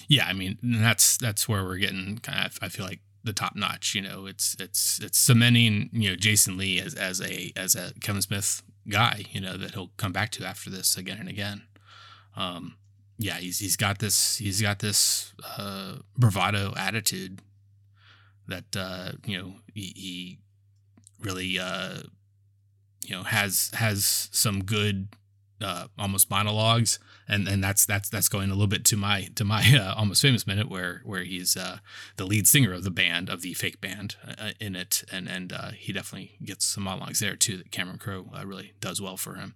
[0.08, 3.56] Yeah, I mean, that's that's where we're getting kind of I feel like the top
[3.56, 3.96] notch.
[3.96, 7.94] You know, it's it's it's cementing you know Jason Lee as as a as a
[8.02, 9.26] Kevin Smith guy.
[9.32, 11.63] You know that he'll come back to after this again and again.
[12.36, 12.76] Um,
[13.20, 17.42] yeah, he's he's got this he's got this uh, bravado attitude
[18.48, 20.40] that uh, you know he, he
[21.22, 21.98] really uh,
[23.06, 25.10] you know has has some good
[25.62, 29.43] uh, almost monologues, and and that's that's that's going a little bit to my to
[29.43, 31.80] my uh, almost famous minute where where he's uh,
[32.17, 35.54] the lead singer of the band of the fake band uh, in it, and and
[35.54, 39.17] uh, he definitely gets some monologues there too that Cameron Crowe uh, really does well
[39.17, 39.56] for him.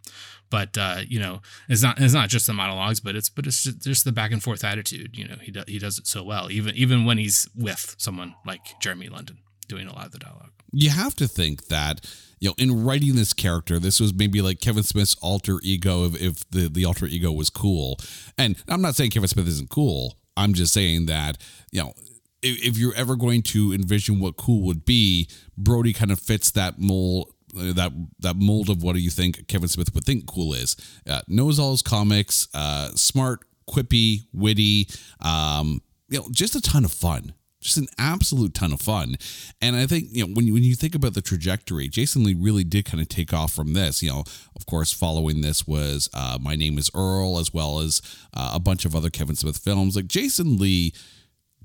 [0.49, 0.77] But
[1.09, 4.05] you know, it's not it's not just the monologues, but it's but it's just, just
[4.05, 5.17] the back and forth attitude.
[5.17, 8.35] You know, he do, he does it so well, even even when he's with someone
[8.45, 10.52] like Jeremy London doing a lot of the dialogue.
[10.71, 12.06] You have to think that
[12.43, 16.21] you know, in writing this character, this was maybe like Kevin Smith's alter ego if,
[16.21, 17.97] if the, the alter ego was cool.
[18.38, 20.17] And I'm not saying Kevin Smith isn't cool.
[20.36, 21.38] I'm just saying that,
[21.71, 21.93] you know,
[22.41, 26.52] if, if you're ever going to envision what cool would be, Brody kind of fits
[26.52, 30.26] that mold uh, that that mold of what do you think Kevin Smith would think
[30.26, 30.76] cool is.
[31.08, 34.89] Uh, knows all his comics, uh, smart, quippy, witty,
[35.21, 39.15] um, you know, just a ton of fun just an absolute ton of fun.
[39.62, 42.36] And I think, you know, when you, when you think about the trajectory, Jason Lee
[42.38, 44.04] really did kind of take off from this.
[44.04, 44.23] You know,
[44.56, 48.02] of course, following this was uh, My Name is Earl, as well as
[48.34, 49.95] uh, a bunch of other Kevin Smith films.
[49.95, 50.93] Like Jason Lee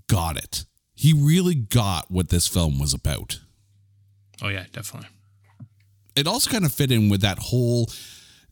[0.09, 0.65] got it.
[0.95, 3.41] He really got what this film was about.
[4.43, 5.09] Oh, yeah, definitely.
[6.17, 7.87] It also kind of fit in with that whole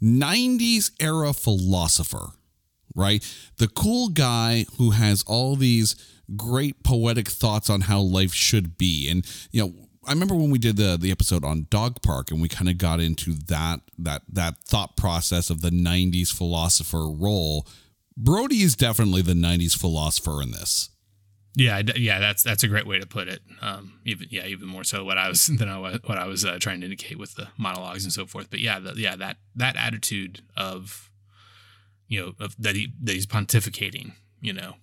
[0.02, 2.30] 90s era philosopher,
[2.94, 3.24] right?
[3.58, 5.96] The cool guy who has all these
[6.34, 9.08] great poetic thoughts on how life should be.
[9.08, 9.74] And, you know,
[10.06, 12.78] I remember when we did the the episode on Dog Park and we kind of
[12.78, 17.66] got into that that that thought process of the 90s philosopher role.
[18.16, 20.90] Brody is definitely the 90s philosopher in this.
[21.58, 23.40] Yeah, yeah, that's that's a great way to put it.
[23.62, 26.44] Um, even yeah, even more so what I was than I was, what I was
[26.44, 28.50] uh, trying to indicate with the monologues and so forth.
[28.50, 31.10] But yeah, the, yeah, that that attitude of
[32.08, 34.74] you know of, that he that he's pontificating, you know,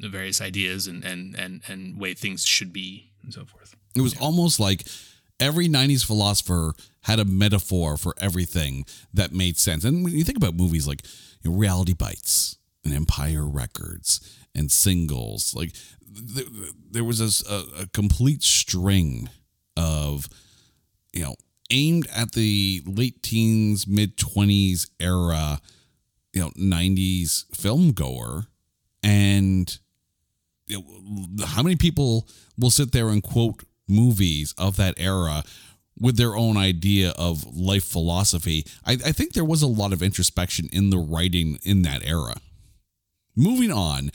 [0.00, 3.74] various ideas and and and and way things should be and so forth.
[3.96, 4.20] It was yeah.
[4.20, 4.86] almost like
[5.40, 8.84] every 90s philosopher had a metaphor for everything
[9.14, 9.84] that made sense.
[9.84, 11.02] And when you think about movies like
[11.42, 14.20] you know, Reality Bites and Empire Records
[14.54, 15.72] and Singles, like
[16.34, 16.48] th-
[16.90, 19.28] there was a, a, a complete string
[19.76, 20.28] of,
[21.12, 21.36] you know,
[21.70, 25.60] aimed at the late teens, mid 20s era,
[26.32, 28.46] you know, 90s film goer.
[29.02, 29.78] And
[31.46, 32.28] how many people
[32.58, 35.42] will sit there and quote movies of that era
[35.98, 38.64] with their own idea of life philosophy?
[38.84, 42.34] I, I think there was a lot of introspection in the writing in that era.
[43.36, 44.10] Moving on,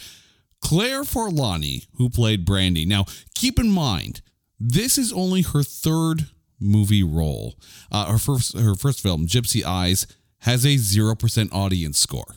[0.62, 2.86] Claire Forlani, who played Brandy.
[2.86, 4.22] Now, keep in mind,
[4.60, 6.28] this is only her third
[6.60, 7.56] movie role.
[7.92, 10.08] Uh, her first her first film, Gypsy Eyes,
[10.40, 12.36] has a 0% audience score.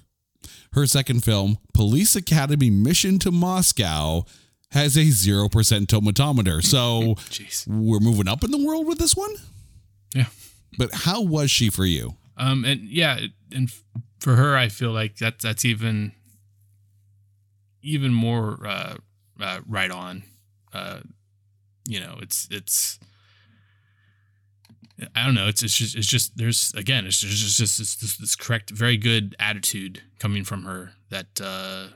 [0.77, 4.27] Her second film, Police Academy Mission to Moscow,
[4.73, 5.49] has a 0%
[5.87, 6.62] tomatometer.
[6.62, 7.17] So
[7.67, 9.35] we're moving up in the world with this one?
[10.15, 10.27] Yeah.
[10.77, 12.17] But how was she for you?
[12.37, 13.73] Um and yeah, and
[14.21, 16.12] for her I feel like that's that's even
[17.81, 18.97] even more uh,
[19.41, 20.25] uh right on.
[20.75, 21.01] Uh
[21.89, 22.99] you know, it's it's
[25.15, 25.47] I don't know.
[25.47, 29.37] It's it's just it's just there's again it's just just, this, this, correct very good
[29.39, 31.89] attitude coming from her that uh,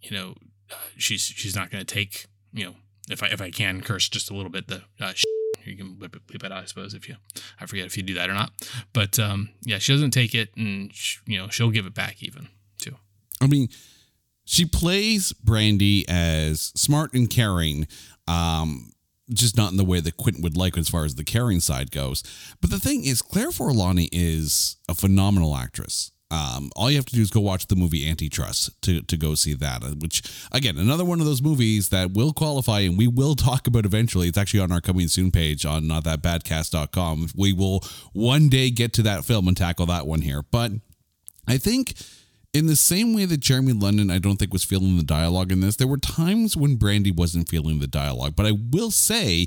[0.00, 0.34] you know
[0.70, 2.74] uh, she's she's not going to take you know
[3.10, 5.12] if I if I can curse just a little bit the uh,
[5.64, 7.16] you can bleep it, bleep it out I suppose if you
[7.60, 8.52] I forget if you do that or not
[8.94, 12.22] but um, yeah she doesn't take it and she, you know she'll give it back
[12.22, 12.48] even
[12.80, 12.96] too.
[13.42, 13.68] I mean
[14.46, 17.86] she plays Brandy as smart and caring.
[18.26, 18.92] Um,
[19.32, 21.90] just not in the way that Quentin would like as far as the caring side
[21.90, 22.22] goes.
[22.60, 26.12] But the thing is, Claire Forlani is a phenomenal actress.
[26.30, 29.34] Um, all you have to do is go watch the movie Antitrust to, to go
[29.34, 33.06] see that, uh, which, again, another one of those movies that will qualify and we
[33.06, 34.28] will talk about eventually.
[34.28, 37.28] It's actually on our coming soon page on notthatbadcast.com.
[37.34, 40.42] We will one day get to that film and tackle that one here.
[40.42, 40.72] But
[41.46, 41.94] I think
[42.58, 45.60] in the same way that Jeremy London, I don't think was feeling the dialogue in
[45.60, 48.34] this, there were times when Brandy wasn't feeling the dialogue.
[48.34, 49.46] But I will say,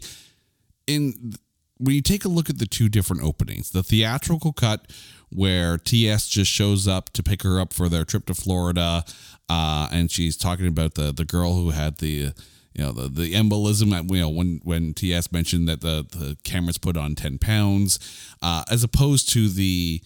[0.88, 1.34] in
[1.78, 4.90] when you take a look at the two different openings, the theatrical cut
[5.30, 9.04] where TS just shows up to pick her up for their trip to Florida,
[9.50, 12.32] uh, and she's talking about the the girl who had the
[12.74, 16.38] you know the, the embolism at you know when when TS mentioned that the the
[16.46, 18.00] cameras put on ten pounds,
[18.42, 20.02] uh, as opposed to the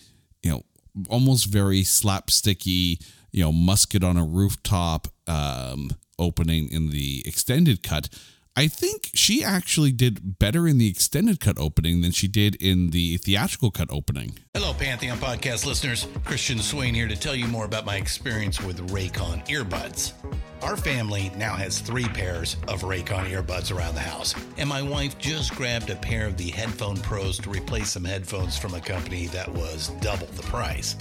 [1.09, 8.07] almost very slapsticky you know musket on a rooftop um, opening in the extended cut.
[8.57, 12.91] I think she actually did better in the extended cut opening than she did in
[12.91, 14.39] the theatrical cut opening.
[14.53, 16.07] Hello, Pantheon podcast listeners.
[16.23, 20.13] Christian Swain here to tell you more about my experience with Raycon earbuds.
[20.61, 25.17] Our family now has three pairs of Raycon earbuds around the house, and my wife
[25.17, 29.27] just grabbed a pair of the Headphone Pros to replace some headphones from a company
[29.27, 30.95] that was double the price.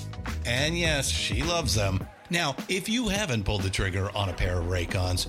[0.45, 2.05] And yes, she loves them.
[2.31, 5.29] Now, if you haven't pulled the trigger on a pair of Raycons,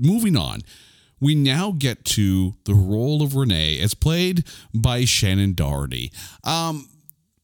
[0.00, 0.62] Moving on,
[1.20, 6.10] we now get to the role of Renee as played by Shannen Doherty.
[6.44, 6.88] Um,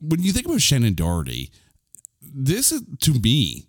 [0.01, 1.51] when you think about Shannen Doherty,
[2.23, 3.67] this is to me,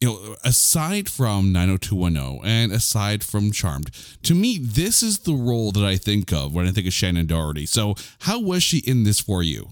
[0.00, 3.90] you know, aside from 90210 and aside from Charmed,
[4.22, 7.26] to me, this is the role that I think of when I think of Shannen
[7.26, 7.66] Doherty.
[7.66, 9.70] So, how was she in this for you?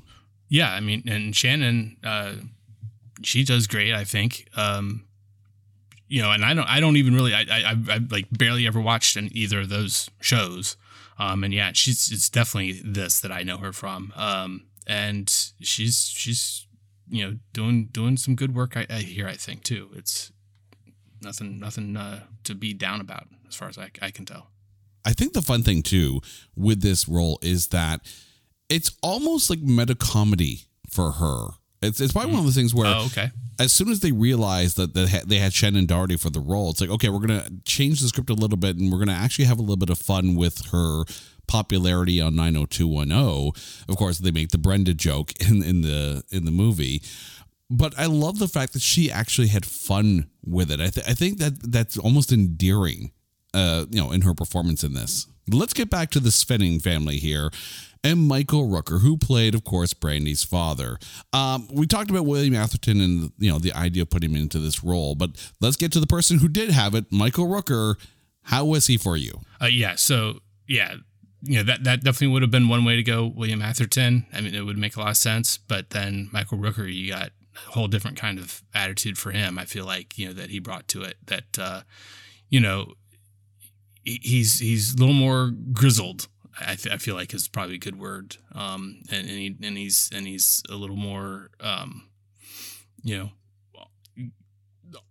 [0.49, 2.35] Yeah, I mean, and Shannon, uh,
[3.23, 3.95] she does great.
[3.95, 4.49] I think.
[4.57, 5.05] Um,
[6.11, 8.81] you know, and I don't, I don't even really, I, I, I like barely ever
[8.81, 10.77] watched in either of those shows.
[11.19, 14.13] Um, and yeah, she's, it's definitely this that I know her from.
[14.17, 16.67] Um, and she's, she's,
[17.09, 19.91] you know, doing, doing some good work I, I here, I think too.
[19.95, 20.33] It's
[21.23, 24.51] nothing, nothing, uh, to be down about as far as I, I can tell.
[25.05, 26.21] I think the fun thing too
[26.57, 28.01] with this role is that
[28.69, 31.51] it's almost like meta comedy for her.
[31.83, 33.31] It's, it's probably one of those things where Oh, okay.
[33.59, 36.71] as soon as they realized that they had, they had Shannen Doherty for the role,
[36.71, 39.09] it's like, okay, we're going to change the script a little bit and we're going
[39.09, 41.05] to actually have a little bit of fun with her
[41.47, 43.53] popularity on 90210.
[43.89, 47.03] Of course, they make the Brenda joke in, in the in the movie.
[47.73, 50.81] But I love the fact that she actually had fun with it.
[50.81, 53.13] I, th- I think that that's almost endearing,
[53.55, 55.29] uh, you know, in her performance in this.
[55.49, 57.51] Let's get back to the Svenning family here
[58.03, 60.99] and Michael Rooker, who played, of course, Brandy's father.
[61.33, 64.59] Um, we talked about William Atherton and you know the idea of putting him into
[64.59, 67.97] this role, but let's get to the person who did have it, Michael Rooker.
[68.45, 69.41] How was he for you?
[69.61, 69.97] Uh, yeah.
[69.97, 70.95] So yeah,
[71.43, 73.27] you know that that definitely would have been one way to go.
[73.27, 74.27] William Atherton.
[74.33, 75.59] I mean, it would make a lot of sense.
[75.59, 77.31] But then Michael Rooker, you got
[77.69, 79.59] a whole different kind of attitude for him.
[79.59, 81.17] I feel like you know that he brought to it.
[81.27, 81.83] That uh,
[82.49, 82.95] you know
[84.05, 86.29] he's he's a little more grizzled.
[86.59, 88.37] I, feel like is probably a good word.
[88.55, 92.09] Um, and and, he, and he's and he's a little more um,
[93.03, 93.31] you know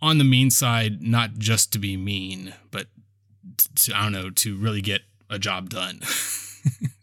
[0.02, 2.88] on the mean side, not just to be mean, but
[3.75, 6.02] to, I don't know to really get a job done.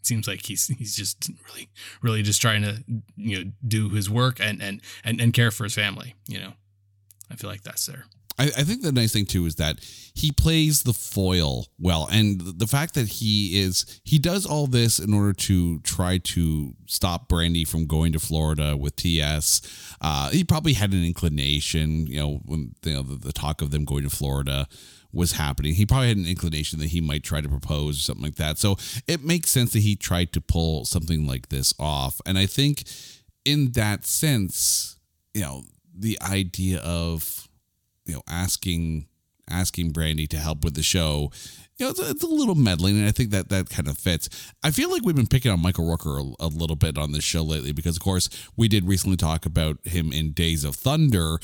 [0.01, 1.69] seems like he's he's just really
[2.01, 2.83] really just trying to
[3.15, 6.15] you know do his work and and and, and care for his family.
[6.27, 6.53] You know,
[7.31, 8.05] I feel like that's there.
[8.39, 9.79] I, I think the nice thing too is that
[10.13, 14.99] he plays the foil well, and the fact that he is he does all this
[14.99, 19.61] in order to try to stop Brandy from going to Florida with TS.
[20.01, 23.71] Uh, he probably had an inclination, you know, when you know the, the talk of
[23.71, 24.67] them going to Florida
[25.13, 25.73] was happening.
[25.73, 28.57] He probably had an inclination that he might try to propose or something like that.
[28.57, 32.21] So it makes sense that he tried to pull something like this off.
[32.25, 32.83] And I think
[33.45, 34.97] in that sense,
[35.33, 35.63] you know,
[35.97, 37.46] the idea of
[38.07, 39.07] you know asking
[39.49, 41.31] asking Brandy to help with the show.
[41.77, 44.51] You know, it's a, little meddling, and I think that that kind of fits.
[44.63, 47.23] I feel like we've been picking on Michael Rooker a, a little bit on this
[47.23, 51.37] show lately because, of course, we did recently talk about him in Days of Thunder,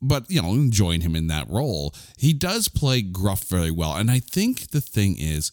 [0.00, 1.92] but you know, enjoying him in that role.
[2.16, 5.50] He does play gruff very well, and I think the thing is,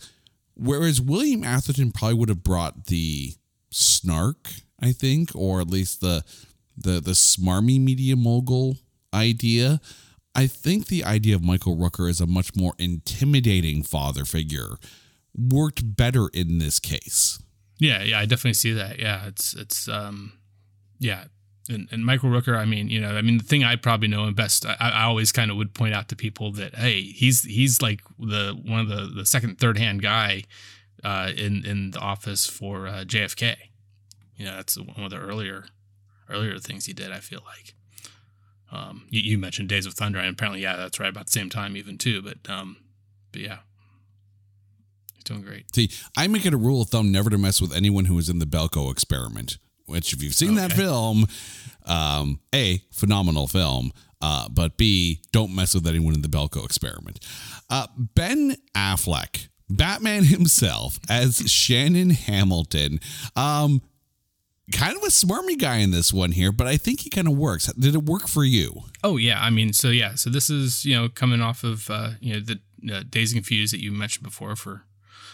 [0.56, 3.34] whereas William Atherton probably would have brought the
[3.72, 6.24] snark, I think, or at least the
[6.78, 8.78] the the smarmy media mogul
[9.14, 9.82] idea.
[10.34, 14.78] I think the idea of Michael Rooker as a much more intimidating father figure
[15.36, 17.42] worked better in this case.
[17.80, 19.00] Yeah, yeah, I definitely see that.
[19.00, 20.34] Yeah, it's it's um,
[21.00, 21.26] yeah,
[21.68, 22.56] and, and Michael Rooker.
[22.56, 24.66] I mean, you know, I mean, the thing I probably know him best.
[24.66, 28.02] I, I always kind of would point out to people that hey, he's he's like
[28.20, 30.44] the one of the the second third hand guy
[31.04, 33.56] uh, in in the office for uh, JFK.
[34.38, 35.66] You know, that's one of the earlier
[36.30, 37.12] earlier things he did.
[37.12, 37.74] I feel like.
[38.72, 41.50] Um, you, you mentioned Days of Thunder, and apparently, yeah, that's right about the same
[41.50, 42.22] time, even too.
[42.22, 42.78] But, um,
[43.32, 43.58] but yeah,
[45.14, 45.74] he's doing great.
[45.76, 48.30] See, I make it a rule of thumb never to mess with anyone who was
[48.30, 49.58] in the Belko experiment.
[49.88, 51.28] Which, if you've seen that film,
[51.86, 57.20] um, a phenomenal film, uh, but b don't mess with anyone in the Belko experiment.
[57.70, 63.02] Uh, ben Affleck, Batman himself, as Shannon Hamilton.
[63.36, 63.82] Um,
[64.72, 67.38] kind of a smarmy guy in this one here, but I think he kind of
[67.38, 67.72] works.
[67.74, 68.84] Did it work for you?
[69.04, 72.12] Oh yeah, I mean, so yeah, so this is you know coming off of uh,
[72.20, 72.60] you know the
[72.94, 74.84] uh, Dazed and Confused that you mentioned before for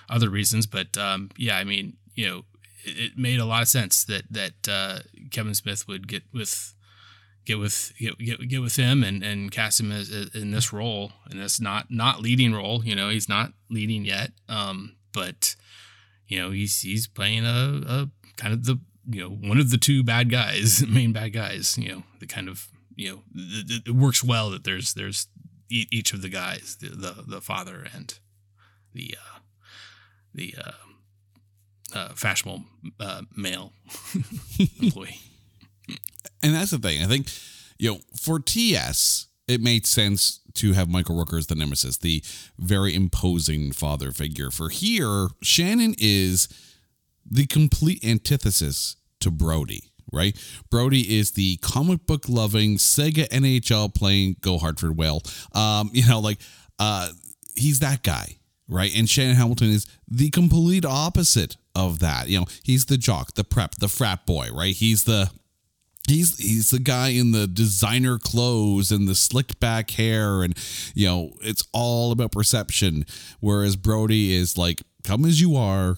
[0.09, 2.45] other reasons, but um, yeah, I mean, you know,
[2.83, 4.99] it, it made a lot of sense that that uh,
[5.31, 6.73] Kevin Smith would get with
[7.45, 10.71] get with get, get, get with him and and cast him as, as- in this
[10.73, 12.83] role in this not not leading role.
[12.83, 15.55] You know, he's not leading yet, um, but
[16.27, 19.77] you know he's he's playing a, a kind of the you know one of the
[19.77, 21.77] two bad guys, main bad guys.
[21.77, 25.27] You know, the kind of you know th- th- it works well that there's there's
[25.69, 28.17] e- each of the guys, the the, the father and
[28.93, 29.39] the uh,
[30.33, 30.71] the uh,
[31.97, 32.63] uh, fashionable
[32.99, 33.73] uh, male
[34.81, 35.19] employee.
[36.43, 37.01] And that's the thing.
[37.01, 37.29] I think,
[37.77, 42.23] you know, for TS, it made sense to have Michael Rooker as the nemesis, the
[42.59, 44.51] very imposing father figure.
[44.51, 46.47] For here, Shannon is
[47.29, 50.37] the complete antithesis to Brody, right?
[50.69, 55.21] Brody is the comic book loving Sega NHL playing Go Hartford Whale.
[55.53, 56.39] Um, you know, like
[56.79, 57.09] uh
[57.55, 58.37] he's that guy,
[58.67, 58.95] right?
[58.95, 62.27] And Shannon Hamilton is the complete opposite of that.
[62.29, 64.75] You know, he's the jock, the prep, the frat boy, right?
[64.75, 65.29] He's the
[66.07, 70.57] he's he's the guy in the designer clothes and the slicked back hair and
[70.95, 73.05] you know it's all about perception
[73.41, 75.97] whereas brody is like come as you are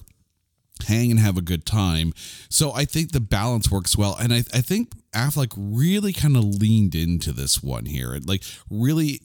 [0.83, 2.13] hang and have a good time
[2.49, 6.43] so i think the balance works well and i, I think affleck really kind of
[6.43, 9.21] leaned into this one here and like really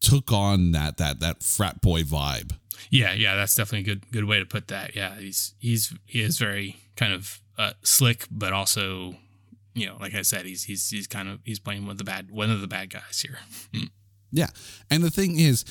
[0.00, 2.52] took on that that that frat boy vibe
[2.90, 4.94] Yeah, yeah, that's definitely a good good way to put that.
[4.94, 9.14] Yeah, he's he's he is very kind of uh, slick, but also,
[9.74, 12.30] you know, like I said, he's he's he's kind of he's playing with the bad
[12.30, 13.38] one of the bad guys here.
[14.30, 14.48] Yeah.
[14.90, 15.64] And the thing is,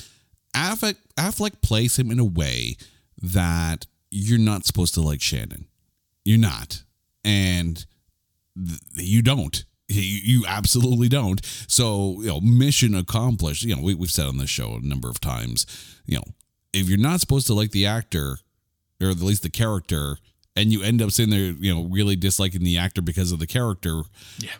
[0.54, 2.76] Affleck, Affleck plays him in a way
[3.22, 5.66] that you're not supposed to like Shannon.
[6.24, 6.82] You're not.
[7.24, 7.84] And
[8.56, 9.64] th- you don't.
[9.88, 11.40] You, you absolutely don't.
[11.68, 13.62] So, you know, mission accomplished.
[13.62, 15.64] You know, we, we've said on this show a number of times,
[16.06, 16.24] you know,
[16.72, 18.38] if you're not supposed to like the actor,
[19.00, 20.16] or at least the character,
[20.56, 23.46] and you end up sitting there, you know, really disliking the actor because of the
[23.46, 24.02] character,
[24.40, 24.50] Yeah,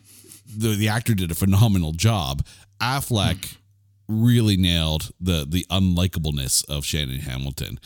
[0.57, 2.45] the the actor did a phenomenal job.
[2.81, 3.57] Affleck mm.
[4.09, 7.79] Really nailed the the unlikableness of Shannon Hamilton.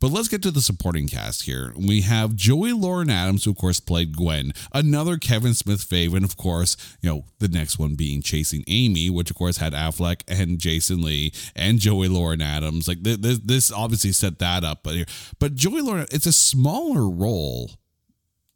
[0.00, 1.72] But let's get to the supporting cast here.
[1.76, 6.36] We have Joey Lauren Adams, who of course played Gwen, another Kevin Smith favorite, of
[6.36, 10.60] course, you know, the next one being Chasing Amy, which of course had Affleck and
[10.60, 12.86] Jason Lee and Joey Lauren Adams.
[12.86, 15.06] Like th- th- this obviously set that up, but here,
[15.40, 17.70] but Joey Lauren, it's a smaller role.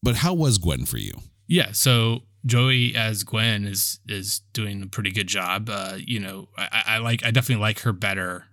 [0.02, 1.14] But how was Gwen for you?
[1.48, 1.72] yeah.
[1.72, 5.68] So Joey as Gwen is is doing a pretty good job.
[5.70, 8.46] Uh, you know, I, I like I definitely like her better.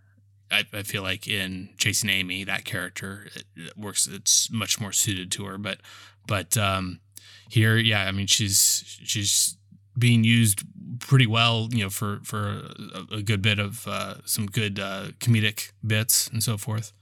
[0.51, 4.07] I, I feel like in Chasing Amy, that character it, it works.
[4.07, 5.57] It's much more suited to her.
[5.57, 5.79] But
[6.27, 6.99] but um,
[7.49, 9.57] here, yeah, I mean, she's she's
[9.97, 10.63] being used
[10.99, 12.61] pretty well, you know, for for
[12.93, 16.93] a, a good bit of uh, some good uh, comedic bits and so forth.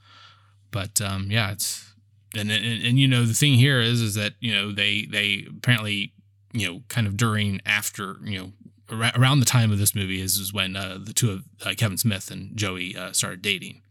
[0.70, 1.92] But um, yeah, it's
[2.34, 5.46] and, and and you know the thing here is is that you know they they
[5.50, 6.12] apparently
[6.52, 8.52] you know kind of during after you know
[8.90, 11.74] ar- around the time of this movie is is when uh, the two of uh,
[11.76, 13.82] Kevin Smith and Joey uh, started dating,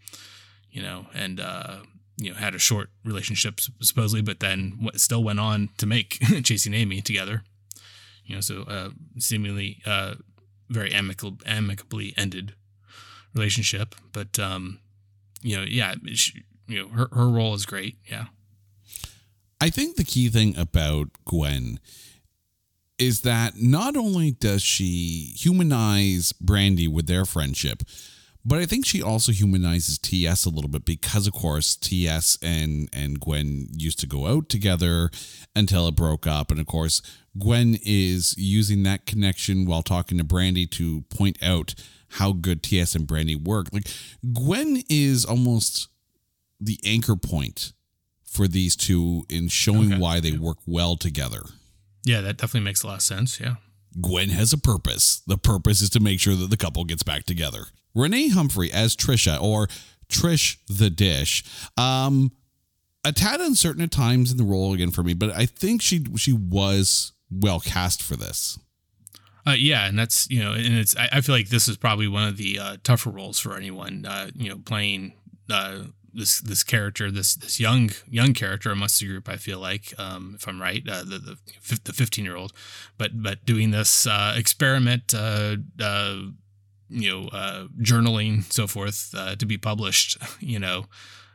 [0.72, 1.78] you know, and uh,
[2.18, 6.74] you know had a short relationship supposedly, but then still went on to make Chasing
[6.74, 7.44] Amy together,
[8.26, 10.16] you know, so uh, seemingly uh,
[10.70, 12.54] very amicably ended
[13.34, 14.80] relationship, but um,
[15.42, 18.26] you know, yeah, she, you know, her her role is great, yeah.
[19.60, 21.80] I think the key thing about Gwen
[22.98, 27.84] is that not only does she humanize Brandy with their friendship,
[28.44, 32.90] but I think she also humanizes TS a little bit because, of course, TS and
[32.94, 35.10] and Gwen used to go out together
[35.56, 37.02] until it broke up, and of course,
[37.38, 41.76] Gwen is using that connection while talking to Brandy to point out
[42.12, 43.68] how good TS and Brandy work.
[43.74, 43.88] Like
[44.34, 45.90] Gwen is almost
[46.60, 47.74] the anchor point
[48.24, 50.02] for these two in showing Okay.
[50.02, 51.44] why they work well together.
[52.08, 53.40] Yeah, that definitely makes a lot of sense.
[53.40, 53.56] Yeah.
[54.00, 55.22] Gwen has a purpose.
[55.28, 57.66] The purpose is to make sure that the couple gets back together.
[57.94, 59.68] Renee Humphrey as Tricia or
[60.10, 61.44] Trish the Dish.
[61.78, 62.32] Um
[63.04, 66.06] a tad uncertain at times in the role again for me, but I think she
[66.18, 68.60] she was well cast for this.
[69.46, 72.10] Uh, yeah, and that's you know, and it's I, I feel like this is probably
[72.10, 74.06] one of the uh, tougher roles for anyone.
[74.06, 75.14] Uh, you know, playing
[75.50, 75.84] uh,
[76.18, 79.30] this this character, this this young young character amongst the group.
[79.30, 81.38] I feel like, um, if I'm right, uh, the
[81.70, 82.52] the the 15 year old,
[82.98, 86.18] but but doing this uh, experiment, uh, uh,
[86.90, 90.86] you know, uh, journaling, so forth, uh, to be published, you know,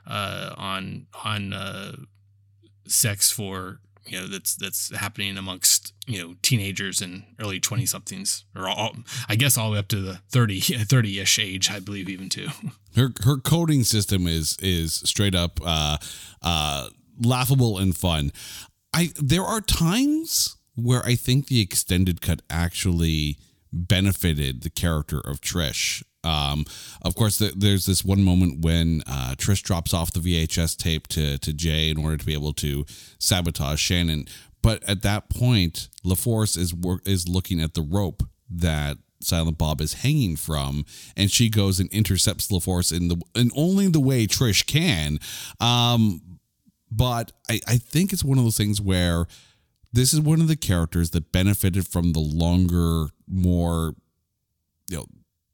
[0.06, 2.06] on on
[2.86, 8.44] sex for you know that's that's happening amongst you know teenagers and early 20 somethings
[8.56, 8.96] or all
[9.28, 12.48] i guess all the way up to the 30 30ish age i believe even too
[12.94, 15.96] Her her coding system is is straight up uh
[16.42, 16.88] uh
[17.20, 18.32] laughable and fun.
[18.92, 23.38] I there are times where I think the extended cut actually
[23.72, 26.02] benefited the character of Trish.
[26.24, 26.64] Um,
[27.02, 31.08] of course, th- there's this one moment when uh, Trish drops off the VHS tape
[31.08, 32.84] to to Jay in order to be able to
[33.18, 34.26] sabotage Shannon.
[34.62, 39.94] But at that point, LaFours is is looking at the rope that Silent Bob is
[39.94, 40.84] hanging from,
[41.16, 45.18] and she goes and intercepts LaFours in the in only the way Trish can.
[45.60, 46.20] Um,
[46.90, 49.26] but I, I think it's one of those things where
[49.92, 53.94] this is one of the characters that benefited from the longer, more,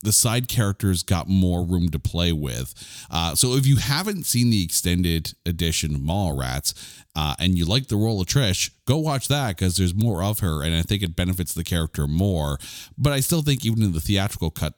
[0.03, 2.75] the side characters got more room to play with.
[3.11, 6.75] Uh, so if you haven't seen the extended edition of Mallrats
[7.17, 10.39] uh, and you like the role of Trish, go watch that because there's more of
[10.41, 12.59] her, and I think it benefits the character more.
[12.97, 14.75] But I still think even in the theatrical cut,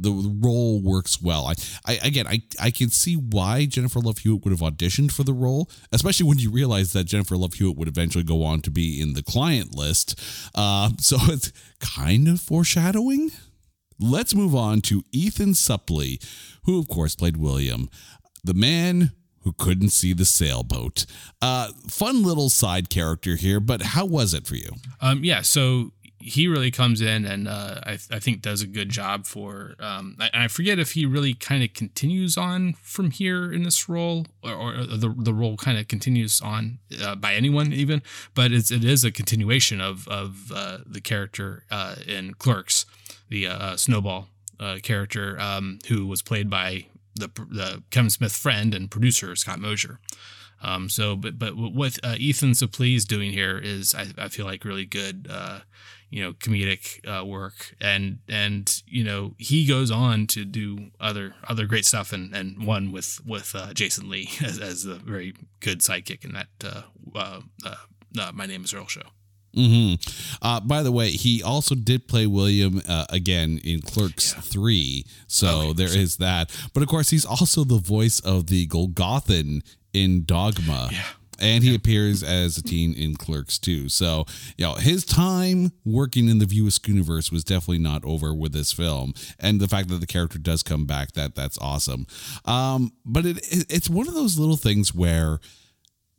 [0.00, 1.46] the role works well.
[1.46, 1.54] I,
[1.84, 5.32] I again, I, I can see why Jennifer Love Hewitt would have auditioned for the
[5.32, 9.00] role, especially when you realize that Jennifer Love Hewitt would eventually go on to be
[9.00, 10.18] in the client list.
[10.54, 13.32] Uh, so it's kind of foreshadowing.
[14.00, 16.22] Let's move on to Ethan Suplee,
[16.64, 17.88] who of course played William,
[18.44, 21.06] the man who couldn't see the sailboat.
[21.40, 24.70] Uh, fun little side character here, but how was it for you?
[25.00, 28.88] um yeah so he really comes in and uh, I, I think does a good
[28.88, 33.52] job for um, I, I forget if he really kind of continues on from here
[33.52, 37.72] in this role or, or the, the role kind of continues on uh, by anyone
[37.72, 38.02] even
[38.34, 42.84] but it's, it is a continuation of, of uh, the character uh, in Clerks
[43.28, 44.28] the uh, Snowball
[44.60, 49.58] uh, character um, who was played by the, the Kevin Smith friend and producer Scott
[49.58, 50.00] Mosier
[50.60, 54.44] um, so, but but what uh, Ethan Suplee is doing here is, I, I feel
[54.44, 55.60] like, really good, uh,
[56.10, 61.34] you know, comedic uh, work, and and you know he goes on to do other
[61.48, 65.34] other great stuff, and and one with with uh, Jason Lee as, as a very
[65.60, 66.82] good sidekick in that uh,
[67.14, 67.74] uh, uh,
[68.18, 69.02] uh, My Name Is Earl show.
[69.54, 69.94] Hmm
[70.42, 75.04] Uh, by the way, he also did play William uh, again in Clerks 3.
[75.26, 76.50] So there is that.
[76.74, 80.88] But of course, he's also the voice of the Golgothan in Dogma.
[80.92, 81.04] Yeah.
[81.40, 83.88] And he appears as a teen in Clerks too.
[83.88, 84.24] So,
[84.56, 88.72] you know, his time working in the View universe was definitely not over with this
[88.72, 89.14] film.
[89.38, 92.08] And the fact that the character does come back, that that's awesome.
[92.44, 95.38] Um, but it, it it's one of those little things where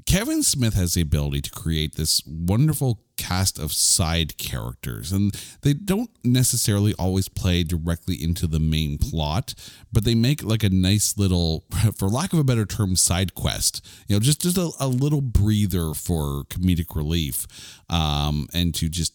[0.10, 5.72] Kevin Smith has the ability to create this wonderful cast of side characters, and they
[5.72, 9.54] don't necessarily always play directly into the main plot,
[9.94, 11.64] but they make like a nice little,
[11.96, 13.86] for lack of a better term, side quest.
[14.08, 17.46] You know, just just a, a little breather for comedic relief,
[17.88, 19.14] um, and to just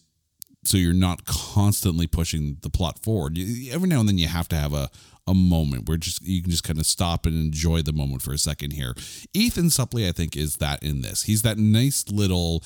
[0.65, 3.37] so you're not constantly pushing the plot forward.
[3.71, 4.89] Every now and then you have to have a
[5.27, 8.31] a moment where just you can just kind of stop and enjoy the moment for
[8.31, 8.93] a second here.
[9.33, 11.23] Ethan Suplee, I think, is that in this.
[11.23, 12.63] He's that nice little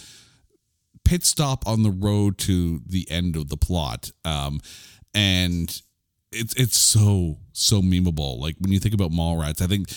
[1.06, 4.12] pit stop on the road to the end of the plot.
[4.26, 4.60] Um,
[5.14, 5.82] and
[6.32, 8.40] it's it's so so memeable.
[8.40, 9.90] Like when you think about Mallrats, I think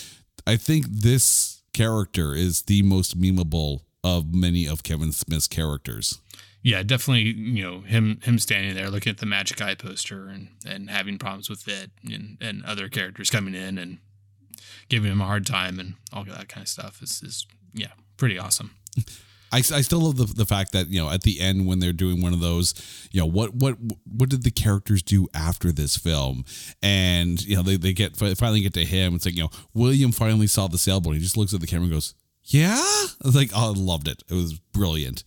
[0.47, 6.19] I think this character is the most memeable of many of Kevin Smith's characters.
[6.61, 7.23] Yeah, definitely.
[7.23, 11.17] You know him him standing there looking at the Magic Eye poster and and having
[11.17, 13.97] problems with it, and and other characters coming in and
[14.89, 18.39] giving him a hard time and all that kind of stuff is is yeah pretty
[18.39, 18.71] awesome.
[19.51, 21.93] I, I still love the, the fact that you know at the end when they're
[21.93, 22.73] doing one of those
[23.11, 23.75] you know what what
[24.11, 26.43] what did the characters do after this film
[26.81, 30.11] and you know they, they get finally get to him it's like you know William
[30.11, 33.51] finally saw the sailboat he just looks at the camera and goes yeah I like
[33.55, 35.23] oh, I loved it it was brilliant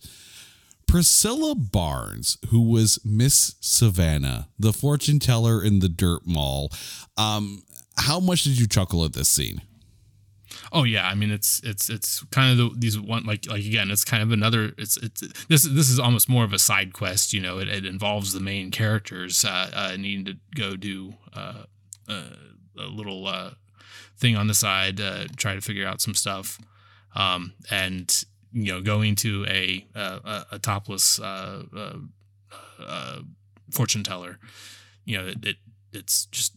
[0.87, 6.71] Priscilla Barnes, who was Miss Ivannah, the fortune teller in the dirt mall.
[7.17, 7.63] Um,
[7.97, 9.61] how much did you chuckle at this scene?
[10.71, 13.91] Oh yeah, I mean it's it's it's kind of the, these one like like again
[13.91, 17.33] it's kind of another it's it's this this is almost more of a side quest.
[17.33, 21.63] You know, it, it involves the main characters uh, uh, needing to go do uh,
[22.07, 22.29] uh
[22.79, 23.51] a little uh,
[24.17, 26.59] thing on the side, uh, try to figure out some stuff,
[27.17, 31.97] um, and you know going to a a, a topless uh, uh,
[32.79, 33.19] uh,
[33.71, 34.39] fortune teller
[35.03, 35.55] you know it, it,
[35.91, 36.53] it's just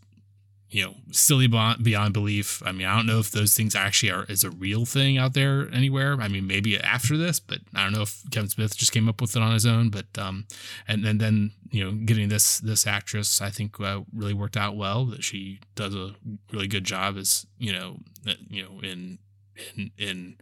[0.70, 2.62] you know silly beyond, beyond belief.
[2.64, 5.34] I mean i don't know if those things actually are is a real thing out
[5.34, 6.16] there anywhere.
[6.20, 9.20] I mean maybe after this but i don't know if kevin smith just came up
[9.20, 9.90] with it on his own.
[9.90, 10.46] But um
[10.86, 14.76] and, and then you know getting this this actress i think uh, really worked out
[14.76, 16.14] well that she does a
[16.52, 17.96] really good job as you know
[18.28, 19.18] uh, you know in
[19.76, 20.36] in in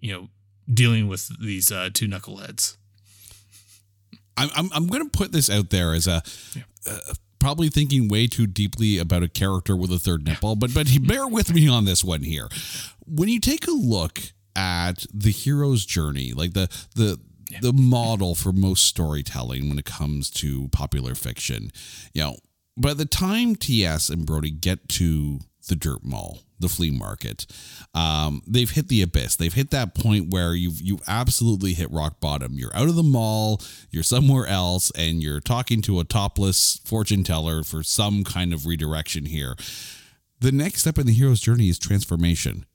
[0.00, 0.28] you know
[0.72, 2.76] dealing with these uh, two knuckleheads.
[4.36, 6.22] I'm I'm, I'm going to put this out there as a.
[6.54, 6.62] Yeah.
[6.86, 10.88] Uh, probably thinking way too deeply about a character with a third nipple, but but
[11.06, 12.48] bear with me on this one here.
[13.06, 14.18] When you take a look
[14.56, 17.20] at the hero's journey, like the the
[17.50, 17.58] yeah.
[17.60, 21.70] the model for most storytelling when it comes to popular fiction,
[22.14, 22.36] you know,
[22.78, 27.46] by the time TS and Brody get to the dirt mall, the flea market.
[27.94, 29.36] Um, they've hit the abyss.
[29.36, 32.54] They've hit that point where you've you absolutely hit rock bottom.
[32.54, 33.60] You're out of the mall,
[33.90, 38.66] you're somewhere else, and you're talking to a topless fortune teller for some kind of
[38.66, 39.56] redirection here.
[40.40, 42.66] The next step in the hero's journey is transformation.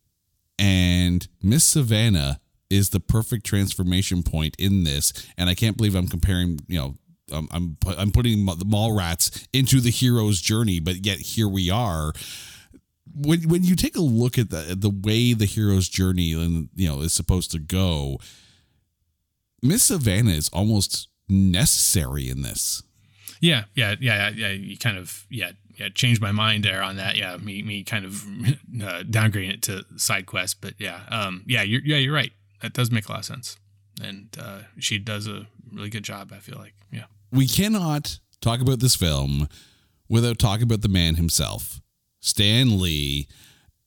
[0.58, 5.14] And Miss Ivannah is the perfect transformation point in this.
[5.38, 6.96] And I can't believe I'm comparing, you know,
[7.32, 11.70] I'm I'm, I'm putting the mall rats into the hero's journey, but yet here we
[11.70, 12.14] are
[13.16, 16.88] when when you take a look at the the way the hero's journey and you
[16.88, 18.20] know is supposed to go,
[19.62, 22.84] Miss Ivannah is almost necessary in this.
[23.41, 24.49] Yeah, yeah, yeah, yeah.
[24.49, 25.89] You kind of yeah, yeah.
[25.89, 27.16] Changed my mind there on that.
[27.16, 31.62] Yeah, me me kind of uh, downgrading it to side quest, but yeah, um, yeah,
[31.62, 32.32] you're yeah, you're right.
[32.62, 33.57] That does make a lot of sense,
[34.01, 36.34] and uh, she does a really good job.
[36.34, 37.05] I feel like yeah.
[37.32, 39.47] We cannot talk about this film
[40.10, 41.79] without talking about the man himself.
[42.20, 43.28] Stan Lee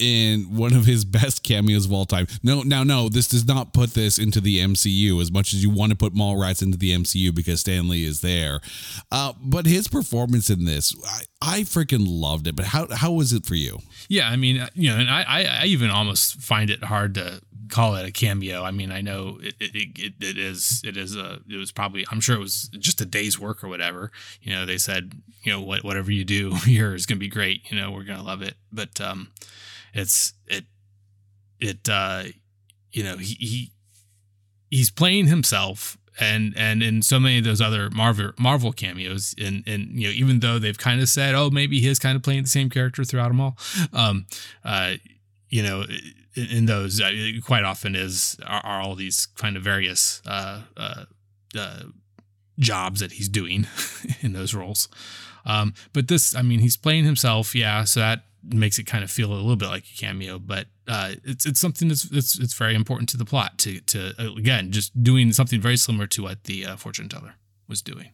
[0.02, 2.26] in one of his best cameos of all time.
[2.42, 5.70] No, now, no, this does not put this into the MCU as much as you
[5.70, 8.60] want to put Mallrats into the MCU because Stan Lee is there.
[9.10, 12.56] Uh, but his performance in this, I, I freaking loved it.
[12.56, 13.78] But how how was it for you?
[14.08, 17.40] Yeah, I mean, you know, and I I even almost find it hard to
[17.72, 18.62] call it a cameo.
[18.62, 22.04] I mean, I know it, it, it, it is it is a it was probably
[22.10, 24.12] I'm sure it was just a day's work or whatever.
[24.42, 27.70] You know, they said you know what whatever you do here is gonna be great.
[27.70, 28.54] You know, we're gonna love it.
[28.70, 29.32] But um,
[29.94, 30.66] it's it
[31.60, 32.24] it uh,
[32.92, 33.72] you know he, he
[34.70, 39.64] he's playing himself and and in so many of those other Marvel Marvel cameos, and
[39.66, 42.42] and you know even though they've kind of said, oh, maybe he's kind of playing
[42.42, 43.56] the same character throughout them all,
[43.94, 44.26] um,
[44.62, 44.94] uh,
[45.48, 45.84] you know,
[46.34, 47.10] in, those uh,
[47.44, 51.04] quite often is are, are, all these kind of various uh, uh,
[51.56, 51.82] uh
[52.58, 53.66] jobs that he's doing
[54.20, 54.88] in those roles.
[55.44, 57.84] Um, but this, I mean, he's playing himself, yeah.
[57.84, 61.12] So that makes it kind of feel a little bit like a cameo, but uh,
[61.24, 63.58] it's it's something that's it's it's very important to the plot.
[63.58, 67.34] To to uh, again, just doing something very similar to what the uh, fortune teller
[67.68, 68.10] was doing.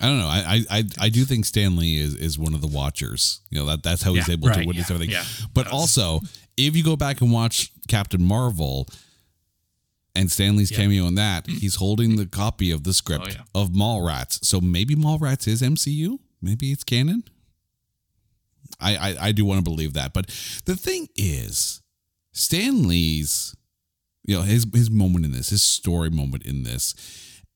[0.00, 0.28] I don't know.
[0.28, 3.40] I, I I do think Stan Lee is is one of the watchers.
[3.50, 5.14] You know that that's how he's yeah, able right, to witness yeah, everything.
[5.14, 6.20] Yeah, but also,
[6.56, 8.86] if you go back and watch Captain Marvel
[10.14, 10.78] and Stan Lee's yeah.
[10.78, 11.58] cameo in that, mm.
[11.58, 13.60] he's holding the copy of the script oh, yeah.
[13.60, 14.44] of Mallrats.
[14.44, 16.18] So maybe Mallrats is MCU.
[16.42, 17.24] Maybe it's canon.
[18.80, 20.12] I, I, I do want to believe that.
[20.12, 20.26] But
[20.64, 21.82] the thing is,
[22.32, 23.54] Stan Lee's,
[24.24, 26.94] you know, his his moment in this, his story moment in this,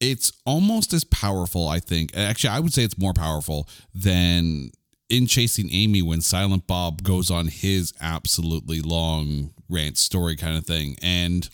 [0.01, 2.16] it's almost as powerful, I think.
[2.16, 4.70] Actually, I would say it's more powerful than
[5.15, 10.67] in Chasing Amy when Silent Bob goes on his absolutely long rant story kind of
[10.67, 10.97] thing.
[11.03, 11.49] And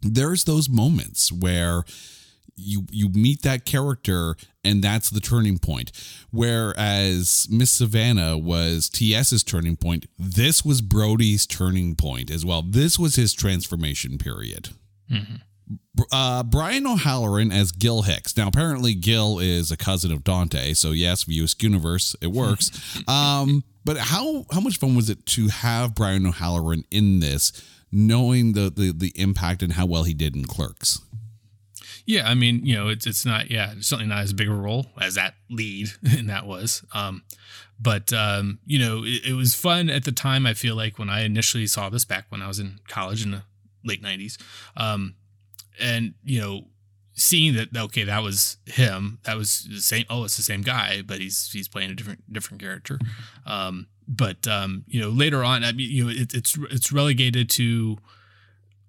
[0.00, 1.84] there's those moments where
[2.56, 5.90] you you meet that character and that's the turning point
[6.30, 12.98] whereas miss ivannah was ts's turning point this was brody's turning point as well this
[12.98, 14.68] was his transformation period
[15.10, 15.36] mm-hmm.
[16.10, 20.90] Uh, brian o'halloran as gil hicks now apparently gil is a cousin of dante so
[20.90, 22.70] yes view universe it works
[23.08, 27.52] um, but how how much fun was it to have brian o'halloran in this
[27.90, 31.00] knowing the, the the impact and how well he did in clerks
[32.04, 34.54] yeah, I mean, you know, it's it's not yeah, it's certainly not as big a
[34.54, 35.88] role as that lead,
[36.18, 36.84] and that was.
[36.92, 37.22] Um,
[37.80, 40.46] but um, you know, it, it, was fun at the time.
[40.46, 43.32] I feel like when I initially saw this back when I was in college in
[43.32, 43.42] the
[43.84, 44.40] late '90s,
[44.76, 45.14] um,
[45.80, 46.66] and you know,
[47.14, 49.18] seeing that okay, that was him.
[49.24, 50.04] That was the same.
[50.08, 52.98] Oh, it's the same guy, but he's he's playing a different different character.
[53.46, 57.48] Um, but um, you know, later on, I mean, you know, it, it's it's relegated
[57.50, 57.98] to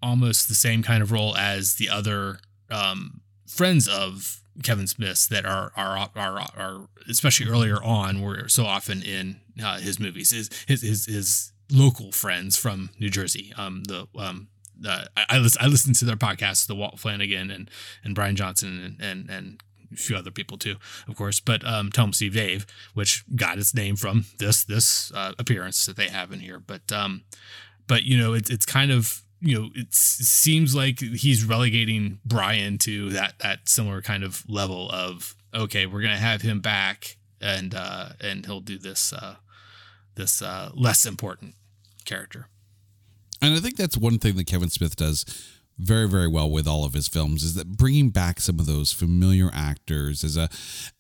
[0.02, 5.46] almost the same kind of role as the other um, friends of Kevin Smith's that
[5.46, 10.32] are are are are especially earlier on were so often in uh, his movies.
[10.32, 13.54] His, his his his local friends from New Jersey.
[13.58, 14.48] Um, the um,
[14.86, 17.70] uh, I I, listen, I listened to their podcasts, the Walt Flanagan and
[18.04, 20.76] and Bryan Johnson and and and a few other people too,
[21.08, 21.40] of course.
[21.40, 25.96] But um, Tell Steve Dave, which got its name from this this uh, appearance that
[25.96, 26.60] they have in here.
[26.60, 27.24] But um,
[27.88, 32.78] but you know, it's it's kind of you know, it seems like he's relegating Brian
[32.80, 37.76] to that that similar kind of level of okay, we're gonna have him back and
[37.76, 39.36] uh, and he'll do this uh,
[40.16, 41.56] this uh, less important
[42.06, 42.48] character.
[43.44, 45.26] And I think that's one thing that Kevin Smith does
[45.80, 48.91] very very well with all of his films is that bringing back some of those
[48.91, 50.48] familiar actors as a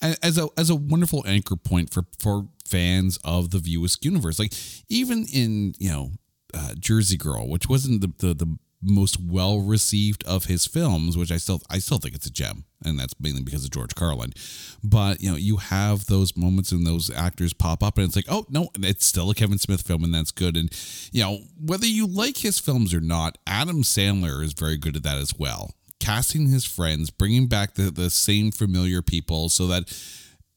[0.01, 4.39] as a as a wonderful anchor point for for fans of the View Askew universe.
[4.39, 4.53] Like
[4.89, 6.11] even in you know
[6.53, 11.31] uh, Jersey Girl, which wasn't the, the, the most well received of his films, which
[11.31, 14.33] I still I still think it's a gem, and that's mainly because of George Carlin.
[14.83, 18.25] But you know, you have those moments and those actors pop up, and it's like,
[18.29, 20.57] oh no, it's still a Kevin Smith film, and that's good.
[20.57, 20.69] And
[21.11, 25.03] you know, whether you like his films or not, Adam Sandler is very good at
[25.03, 25.71] that as well.
[25.99, 29.91] Casting his friends, bringing back the the same familiar people, so that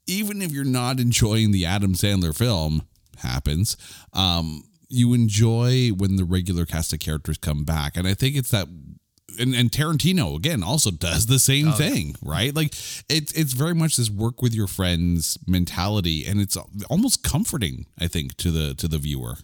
[0.07, 2.83] even if you're not enjoying the Adam Sandler film,
[3.19, 3.77] happens.
[4.13, 7.97] Um, you enjoy when the regular cast of characters come back.
[7.97, 8.69] And I think it's that
[9.39, 12.55] and, and Tarantino again also does the same oh, thing, right?
[12.55, 12.75] Like
[13.09, 16.57] it's it's very much this work with your friends mentality, and it's
[16.89, 19.37] almost comforting, I think, to the to the viewer.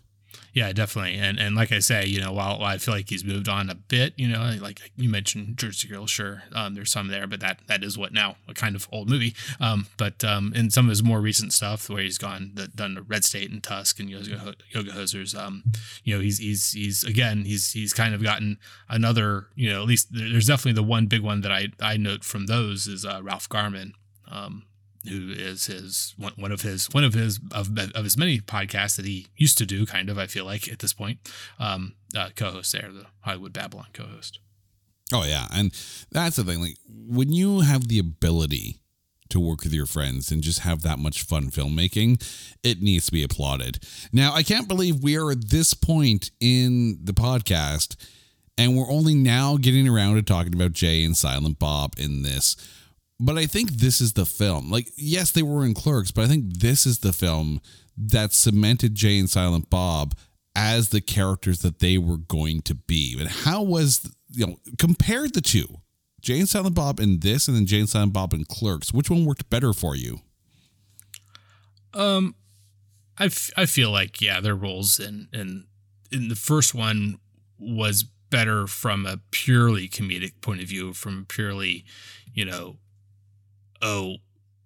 [0.55, 1.15] Yeah, definitely.
[1.15, 3.71] And and like I say, you know, while, while, I feel like he's moved on
[3.71, 7.41] a bit, you know, like you mentioned Jersey Girl, sure, um, there's some there, but
[7.41, 9.35] that that is what now a kind of old movie.
[9.61, 12.95] Um, but um, in some of his more recent stuff, where he's gone the, done
[12.95, 15.65] the Red State and Tusk and Yoga, Yoga Hosers, um,
[16.05, 18.59] you know, he's he's he's again he's he's kind of gotten
[18.91, 22.25] another, you know, at least there's definitely the one big one that I I note
[22.25, 23.95] from those is uh, Ralph Garman.
[24.31, 24.65] Um,
[25.09, 28.97] who is his one, one of his one of his of, of his many podcasts
[28.97, 31.19] that he used to do kind of I feel like at this point.
[31.59, 34.39] Um uh, co-host there the Hollywood Babble-On co-host.
[35.13, 35.73] Oh yeah and
[36.11, 38.79] that's the thing like when you have the ability
[39.31, 42.23] to work with your friends and just have that much fun filmmaking
[42.63, 43.79] it needs to be applauded.
[44.13, 47.97] Now I can't believe we are at this point in the podcast
[48.59, 52.57] and we're only now getting around to talking about Jay and Silent Bob in this
[53.21, 54.71] but I think this is the film.
[54.71, 57.61] Like, yes, they were in Clerks, but I think this is the film
[57.97, 60.15] that cemented Jay and Silent Bob
[60.55, 63.17] as the characters that they were going to be.
[63.19, 65.81] And how was, you know, compared the two,
[66.21, 69.11] Jay and Silent Bob in this and then Jay and Silent Bob in Clerks, which
[69.11, 70.21] one worked better for you?
[71.95, 72.35] Um,
[73.19, 75.67] I, f- I feel like, yeah, their roles in, in,
[76.11, 77.19] in the first one
[77.59, 81.85] was better from a purely comedic point of view, from purely,
[82.33, 82.77] you know,
[83.83, 84.17] oh,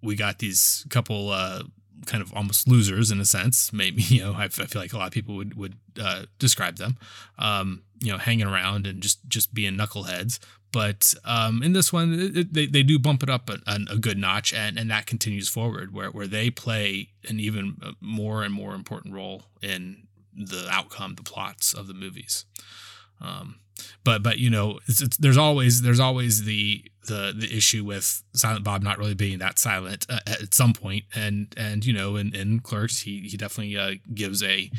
[0.02, 1.62] we got these couple uh,
[2.06, 3.72] kind of almost losers in a sense.
[3.72, 6.98] Maybe you know, I, feel like a lot of people would would uh, describe them,
[7.38, 10.38] um, you know, hanging around and just just being knuckleheads.
[10.72, 14.18] But um, in this one, it, they, they do bump it up a, a, good
[14.18, 18.52] notch, and, and that continues forward, where where they play an even uh, more and
[18.52, 22.44] more important role in the outcome, the plots of the movies.
[23.22, 23.60] Um,
[24.04, 28.22] but but you know, it's, it's, there's always there's always the the the issue with
[28.34, 32.16] Silent Bob not really being that silent uh, at some point, and and you know,
[32.16, 34.70] in, in Clerks, he he definitely uh, gives a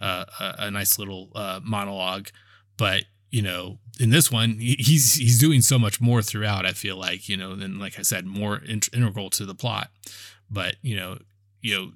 [0.00, 2.28] uh, a nice little uh, monologue,
[2.76, 6.64] but you know, in this one, he's he's doing so much more throughout.
[6.64, 9.90] I feel like you know, than like I said, more integral to the plot.
[10.48, 11.18] But you know,
[11.60, 11.92] you know,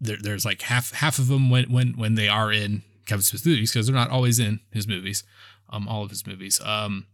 [0.00, 3.44] there, there's like half half of them when when when they are in Kevin Smith
[3.44, 5.24] movies because they're not always in his movies,
[5.68, 6.58] um, all of his movies.
[6.64, 7.06] Um,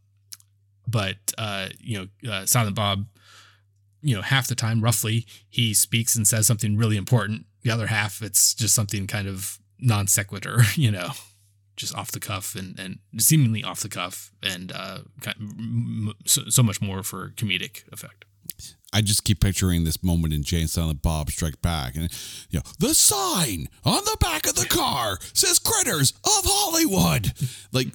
[0.87, 3.07] but uh, you know, uh, Silent Bob,
[4.03, 7.47] you know, half the time roughly he speaks and says something really important.
[7.63, 11.11] The other half, it's just something kind of non sequitur, you know,
[11.77, 14.99] just off the cuff and and seemingly off the cuff, and uh,
[16.27, 18.25] so, so much more for comedic effect.
[18.93, 22.11] I just keep picturing this moment in Jay and Silent Bob Strike Back, and
[22.51, 27.33] you know the sign on the back of the car says "Critters of Hollywood."
[27.73, 27.89] Like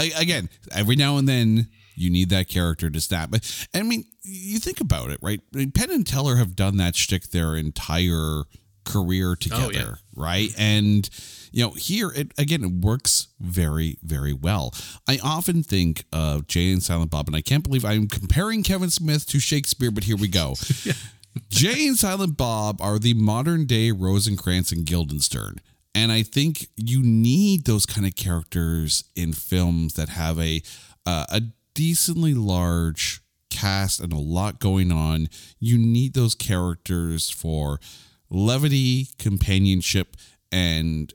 [0.18, 1.68] again, every now and then
[1.98, 3.30] you need that character to snap.
[3.30, 5.40] But I mean, you think about it, right?
[5.54, 8.44] I mean, Penn and Teller have done that shtick their entire
[8.84, 9.94] career together, oh, yeah.
[10.16, 10.50] right?
[10.58, 11.08] And
[11.52, 14.74] you know, here it again it works very, very well.
[15.08, 18.90] I often think of Jay and Silent Bob, and I can't believe I'm comparing Kevin
[18.90, 20.54] Smith to Shakespeare, but here we go.
[21.50, 25.60] Jay and Silent Bob are the modern day Rosencrantz and Guildenstern.
[25.94, 30.62] And I think you need those kind of characters in films that have a
[31.06, 31.42] uh, a
[31.78, 33.20] decently large
[33.50, 35.28] cast and a lot going on.
[35.60, 37.78] You need those characters for
[38.28, 40.16] levity, companionship,
[40.50, 41.14] and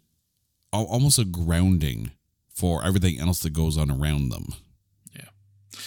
[0.72, 2.11] almost a grounding
[2.47, 4.53] for everything else that goes on around them.
[5.14, 5.26] Yeah,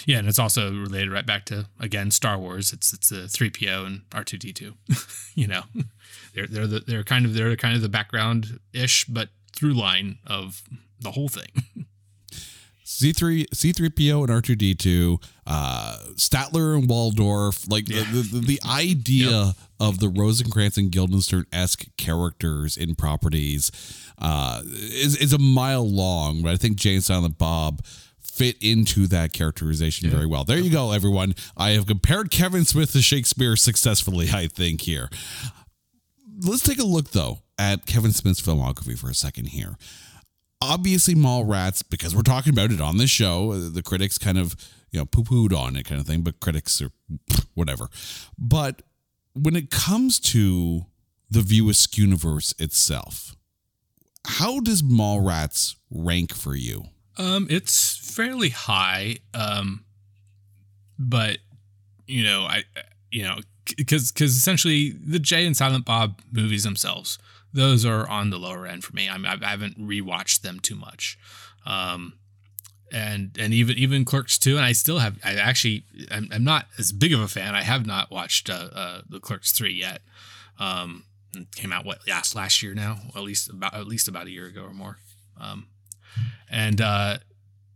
[0.04, 2.74] yeah, and it's also related right back to again Star Wars.
[2.74, 4.74] It's it's the three PO and R two D two.
[5.34, 5.62] You know,
[6.34, 10.18] they're they're the, they're kind of they're kind of the background ish, but through line
[10.26, 10.62] of
[11.00, 11.86] the whole thing.
[12.86, 19.54] C3 C3PO and R2D2, uh, Statler and Waldorf, like the, the, the, idea yep.
[19.80, 23.72] of the Rosencrantz and Guildenstern esque characters in properties
[24.18, 27.84] uh, is, is a mile long, but I think Jay and Silent Bob
[28.20, 30.14] fit into that characterization yeah.
[30.14, 30.44] very well.
[30.44, 31.34] There you go, everyone.
[31.56, 35.10] I have compared Kevin Smith to Shakespeare successfully, I think, here.
[36.40, 39.76] Let's take a look, though, at Kevin Smith's filmography for a second here
[40.60, 43.52] obviously Mallrats because we're talking about it on this show.
[43.52, 44.54] Uh, the critics kind of
[44.90, 46.22] you know poo pooed on it, kind of thing.
[46.22, 46.90] But critics are
[47.54, 47.88] whatever.
[48.38, 48.82] But
[49.34, 50.86] when it comes to
[51.30, 53.36] the View universe itself,
[54.26, 56.84] how does Mallrats rank for you?
[57.18, 59.16] Um, it's fairly high.
[59.34, 59.84] Um,
[60.98, 61.38] but
[62.06, 62.64] you know, I
[63.10, 63.38] you know
[63.76, 67.18] because because essentially the Jay and Silent Bob movies themselves
[67.56, 69.08] those are on the lower end for me.
[69.08, 71.18] I, I haven't rewatched them too much.
[71.64, 72.14] Um,
[72.92, 76.66] and and even even Clerks 2 and I still have I actually I'm, I'm not
[76.78, 77.54] as big of a fan.
[77.54, 80.02] I have not watched uh, uh, the Clerks 3 yet.
[80.58, 81.04] Um
[81.54, 82.98] came out what last last year now?
[83.14, 84.98] At least about at least about a year ago or more.
[85.40, 85.66] Um
[86.48, 87.18] and uh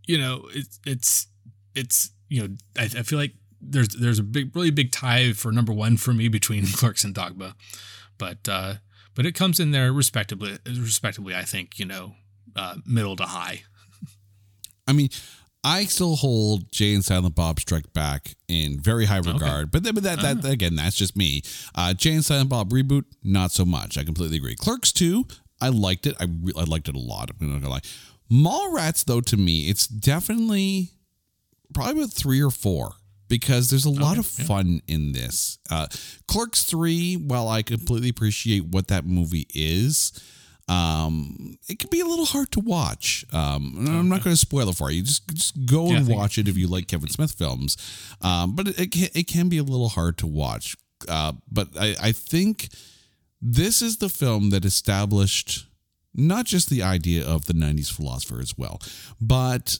[0.07, 1.27] you know it's it's
[1.75, 5.51] it's you know I, I feel like there's there's a big really big tie for
[5.51, 7.57] number one for me between Clerks and Dogma.
[8.17, 8.75] But uh
[9.15, 10.59] but it comes in there respectably.
[10.67, 12.15] Respectably, I think you know,
[12.57, 13.63] uh, middle to high.
[14.87, 15.11] I mean,
[15.63, 19.81] I still hold Jay and Silent Bob Strike Back in very high regard, okay.
[19.81, 21.43] but, but that, that, uh again, that's just me.
[21.75, 23.99] Uh, Jay and Silent Bob reboot, not so much.
[23.99, 24.57] I completely agree.
[24.57, 25.27] Clerks 2,
[25.61, 26.17] I liked it.
[26.19, 27.31] I, re- I liked it a lot.
[27.41, 27.81] I'm not gonna lie.
[28.31, 30.93] Mallrats, though, to me, it's definitely
[31.75, 32.93] probably about three or four
[33.31, 34.97] because there's a lot okay, of fun yeah.
[34.97, 35.59] in this.
[35.71, 35.87] Uh,
[36.27, 40.13] Clerks 3, while I completely appreciate what that movie is,
[40.69, 43.25] um, it can be a little hard to watch.
[43.33, 43.93] Um, okay.
[43.93, 45.03] I'm not going to spoil it for you.
[45.03, 47.77] Just just go yeah, and watch it if you like Kevin Smith films.
[48.21, 50.77] Um, but it, it, can, it can be a little hard to watch.
[51.09, 52.69] Uh, but I, I think
[53.41, 55.67] this is the film that established
[56.15, 58.81] not just the idea of the 90s philosopher as well,
[59.21, 59.79] but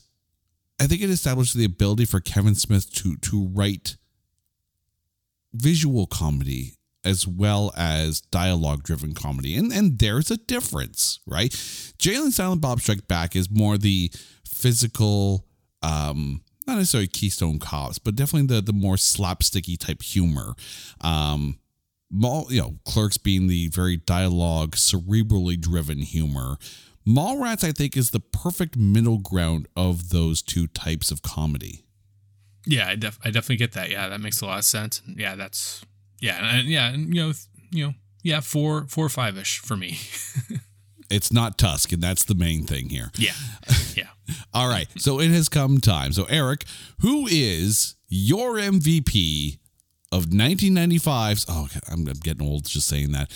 [0.81, 3.97] I think it established the ability for Kevin Smith to to write
[5.53, 6.73] visual comedy
[7.03, 9.55] as well as dialogue driven comedy.
[9.55, 11.51] And and there's a difference, right?
[11.99, 14.11] Jay and Silent Bob Strike Back is more the
[14.43, 15.45] physical,
[15.83, 20.55] um, not necessarily Keystone Cops, but definitely the the more slapsticky type humor.
[21.01, 21.59] Um,
[22.11, 26.57] you know, Clerks being the very dialogue, cerebrally driven humor.
[27.07, 31.83] Mallrats, I think, is the perfect middle ground of those two types of comedy.
[32.65, 33.89] Yeah, I, def- I definitely get that.
[33.89, 35.01] Yeah, that makes a lot of sense.
[35.07, 35.83] Yeah, that's
[36.19, 37.33] yeah, and, yeah, and, you know,
[37.71, 37.93] you know,
[38.23, 39.97] yeah, four, four, five ish for me.
[41.09, 43.11] it's not Tusk, and that's the main thing here.
[43.17, 43.33] Yeah,
[43.95, 44.09] yeah.
[44.53, 46.13] All right, so it has come time.
[46.13, 46.65] So Eric,
[46.99, 49.57] who is your MVP
[50.11, 51.47] of 1995's?
[51.49, 53.31] Oh, I'm, I'm getting old just saying that.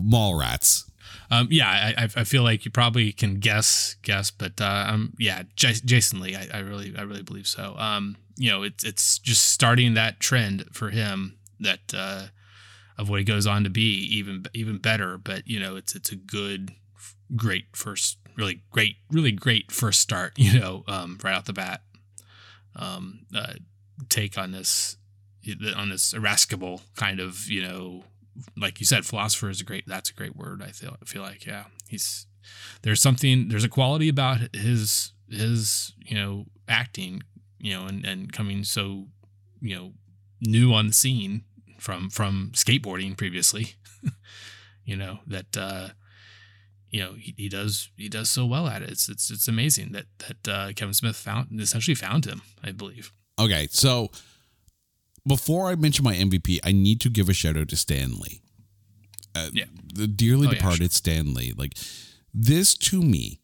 [0.00, 0.89] Mallrats.
[1.30, 5.44] Um, yeah, I, I feel like you probably can guess, guess, but uh, um, yeah,
[5.54, 7.76] J- Jason Lee, I, I, really, I really believe so.
[7.78, 12.26] Um, you know, it's it's just starting that trend for him that uh,
[12.98, 15.18] of what he goes on to be even even better.
[15.18, 16.72] But you know, it's it's a good,
[17.36, 20.32] great first, really great, really great first start.
[20.38, 21.82] You know, um, right off the bat,
[22.74, 23.54] um, uh,
[24.08, 24.96] take on this
[25.76, 28.04] on this irascible kind of you know
[28.56, 29.86] like you said, philosopher is a great.
[29.86, 30.62] That's a great word.
[30.62, 30.96] I feel.
[31.00, 32.26] I feel like yeah, he's
[32.82, 33.48] there's something.
[33.48, 37.22] There's a quality about his his you know acting
[37.58, 39.06] you know and and coming so
[39.60, 39.92] you know
[40.40, 41.44] new on the scene
[41.78, 43.74] from from skateboarding previously.
[44.84, 45.88] you know that uh
[46.90, 48.90] you know he, he does he does so well at it.
[48.90, 52.42] It's it's it's amazing that that uh, Kevin Smith found essentially found him.
[52.62, 53.12] I believe.
[53.38, 54.10] Okay, so
[55.26, 58.42] before I mention my MVP, I need to give a shout out to Stan Lee.
[59.34, 59.64] Uh, yeah.
[59.94, 60.90] The dearly oh, departed yeah, sure.
[60.90, 61.52] Stan Lee.
[61.56, 61.74] Like
[62.32, 63.40] this to me,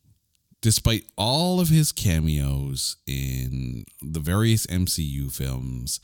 [0.61, 6.01] despite all of his cameos in the various MCU films,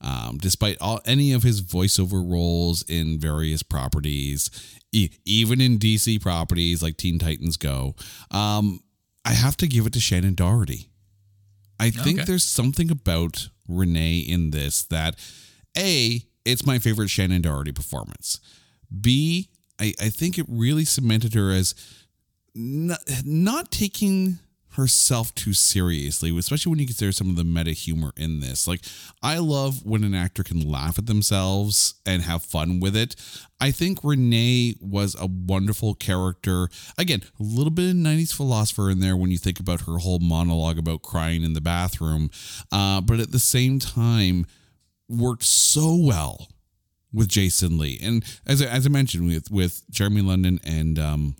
[0.00, 4.50] um, despite all any of his voiceover roles in various properties,
[4.92, 7.94] e- even in DC properties like Teen Titans Go,
[8.30, 8.80] um,
[9.24, 10.88] I have to give it to Shannen Doherty.
[11.78, 12.26] I think okay.
[12.26, 15.16] there's something about Renee in this that
[15.76, 18.40] A, it's my favorite Shannen Doherty performance.
[19.00, 19.48] B,
[19.80, 21.74] I, I think it really cemented her as
[22.54, 24.38] not, not taking
[24.76, 28.68] herself too seriously, especially when you consider some of the meta humor in this.
[28.68, 28.80] Like,
[29.22, 33.16] I love when an actor can laugh at themselves and have fun with it.
[33.60, 36.68] I think Renee was a wonderful character.
[36.98, 40.18] Again, a little bit of 90s philosopher in there when you think about her whole
[40.18, 42.30] monologue about crying in the bathroom,
[42.70, 44.46] uh, but at the same time,
[45.08, 46.48] worked so well
[47.12, 47.98] with Jason Lee.
[48.02, 51.36] And as, as I mentioned, with, with Jeremy London and, um,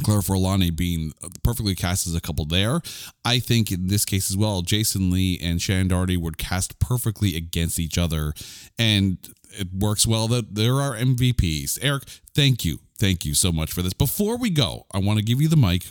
[0.00, 2.80] Claire Forlani being perfectly cast as a couple there.
[3.24, 7.36] I think in this case as well, Jason Lee and Shannen Doherty would cast perfectly
[7.36, 8.32] against each other.
[8.78, 9.18] And
[9.52, 11.78] it works well that there are MVPs.
[11.82, 12.80] Eric, thank you.
[12.98, 13.94] Thank you so much for this.
[13.94, 15.86] Before we go, I want to give you the mic.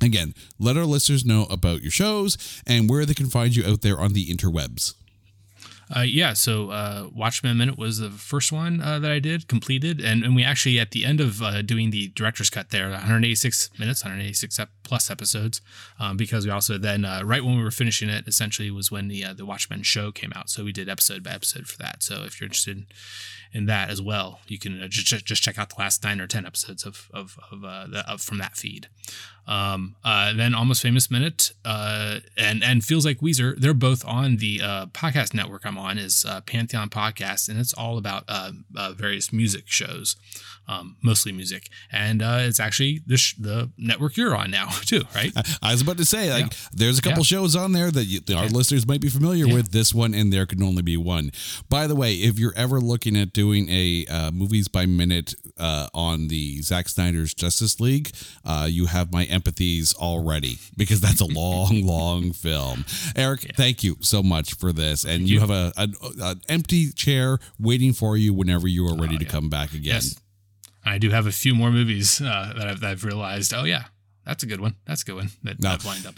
[0.00, 3.82] Again, let our listeners know about your shows and where they can find you out
[3.82, 4.94] there on the interwebs.
[5.94, 10.00] Uh, yeah, so uh, Watchmen Minute was the first one uh, that I did, completed,
[10.00, 13.70] and, and we actually at the end of uh, doing the director's cut there, 186
[13.78, 15.60] minutes, 186 plus episodes,
[16.00, 19.08] um, because we also then uh, right when we were finishing it, essentially was when
[19.08, 22.02] the uh, the Watchmen show came out, so we did episode by episode for that.
[22.02, 22.86] So if you're interested in
[23.66, 26.84] that as well, you can just just check out the last nine or ten episodes
[26.84, 28.88] of of, of, the, of from that feed.
[29.46, 33.58] Um, uh, then Almost Famous Minute, uh, and and feels like Weezer.
[33.58, 37.72] They're both on the uh, podcast network I'm on is uh, Pantheon Podcast, and it's
[37.72, 40.14] all about uh, uh, various music shows,
[40.68, 45.32] um, mostly music, and it's actually the sh- the network you're on now too, right?
[45.60, 46.68] I was about to say like yeah.
[46.72, 47.38] there's a couple yeah.
[47.38, 48.50] shows on there that you, our yeah.
[48.50, 49.72] listeners might be familiar with.
[49.72, 51.32] This one and there can only be one.
[51.68, 55.88] By the way, if you're ever looking at doing a uh, movies by minute uh,
[55.92, 58.12] on the Zack Snyder's Justice League,
[58.44, 62.84] uh, you have my empathies already because that's a long, long film.
[63.16, 63.50] Eric, yeah.
[63.56, 67.40] thank you so much for this, and you, you, have a an, an, empty chair
[67.58, 69.30] waiting for you whenever you are oh, ready oh, to yeah.
[69.30, 69.94] come back again.
[69.94, 70.20] Yes.
[70.84, 73.52] I do have a few more movies uh, that, I've, that, I've, realized.
[73.54, 73.86] Oh yeah,
[74.24, 74.76] that's a good one.
[74.86, 76.14] That's a good one that now, I've lined up.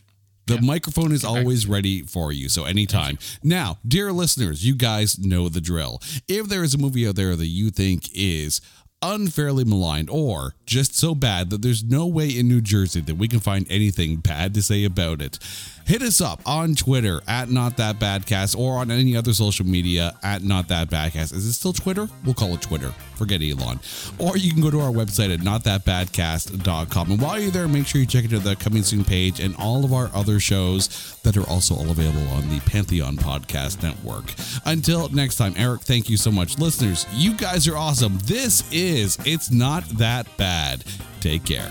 [0.47, 0.61] The yeah.
[0.61, 3.19] microphone is always ready for you, so anytime.
[3.43, 6.01] Now, dear listeners, you guys know the drill.
[6.29, 8.61] If there is a movie out there that you think is
[9.03, 13.29] unfairly maligned or just so bad that there's no way in New Jersey that we
[13.29, 15.39] can find anything bad to say about it
[15.87, 20.15] hit us up on Twitter at Not That Badcast or on any other social media
[20.23, 21.33] at Not That Badcast.
[21.33, 22.09] Is it still Twitter?
[22.25, 22.93] We'll call it Twitter.
[23.17, 23.81] Forget Elon.
[24.19, 27.11] Or you can go to our website at notthatbadcast.com.
[27.13, 29.85] And while you're there, make sure you check into the coming soon page and all
[29.85, 34.33] of our other shows that are also all available on the Pantheon Podcast Network.
[34.65, 36.59] Until next time, Eric, thank you so much.
[36.59, 38.19] Listeners, you guys are awesome.
[38.25, 40.85] This is It's Not That Bad.
[41.21, 41.71] Take care.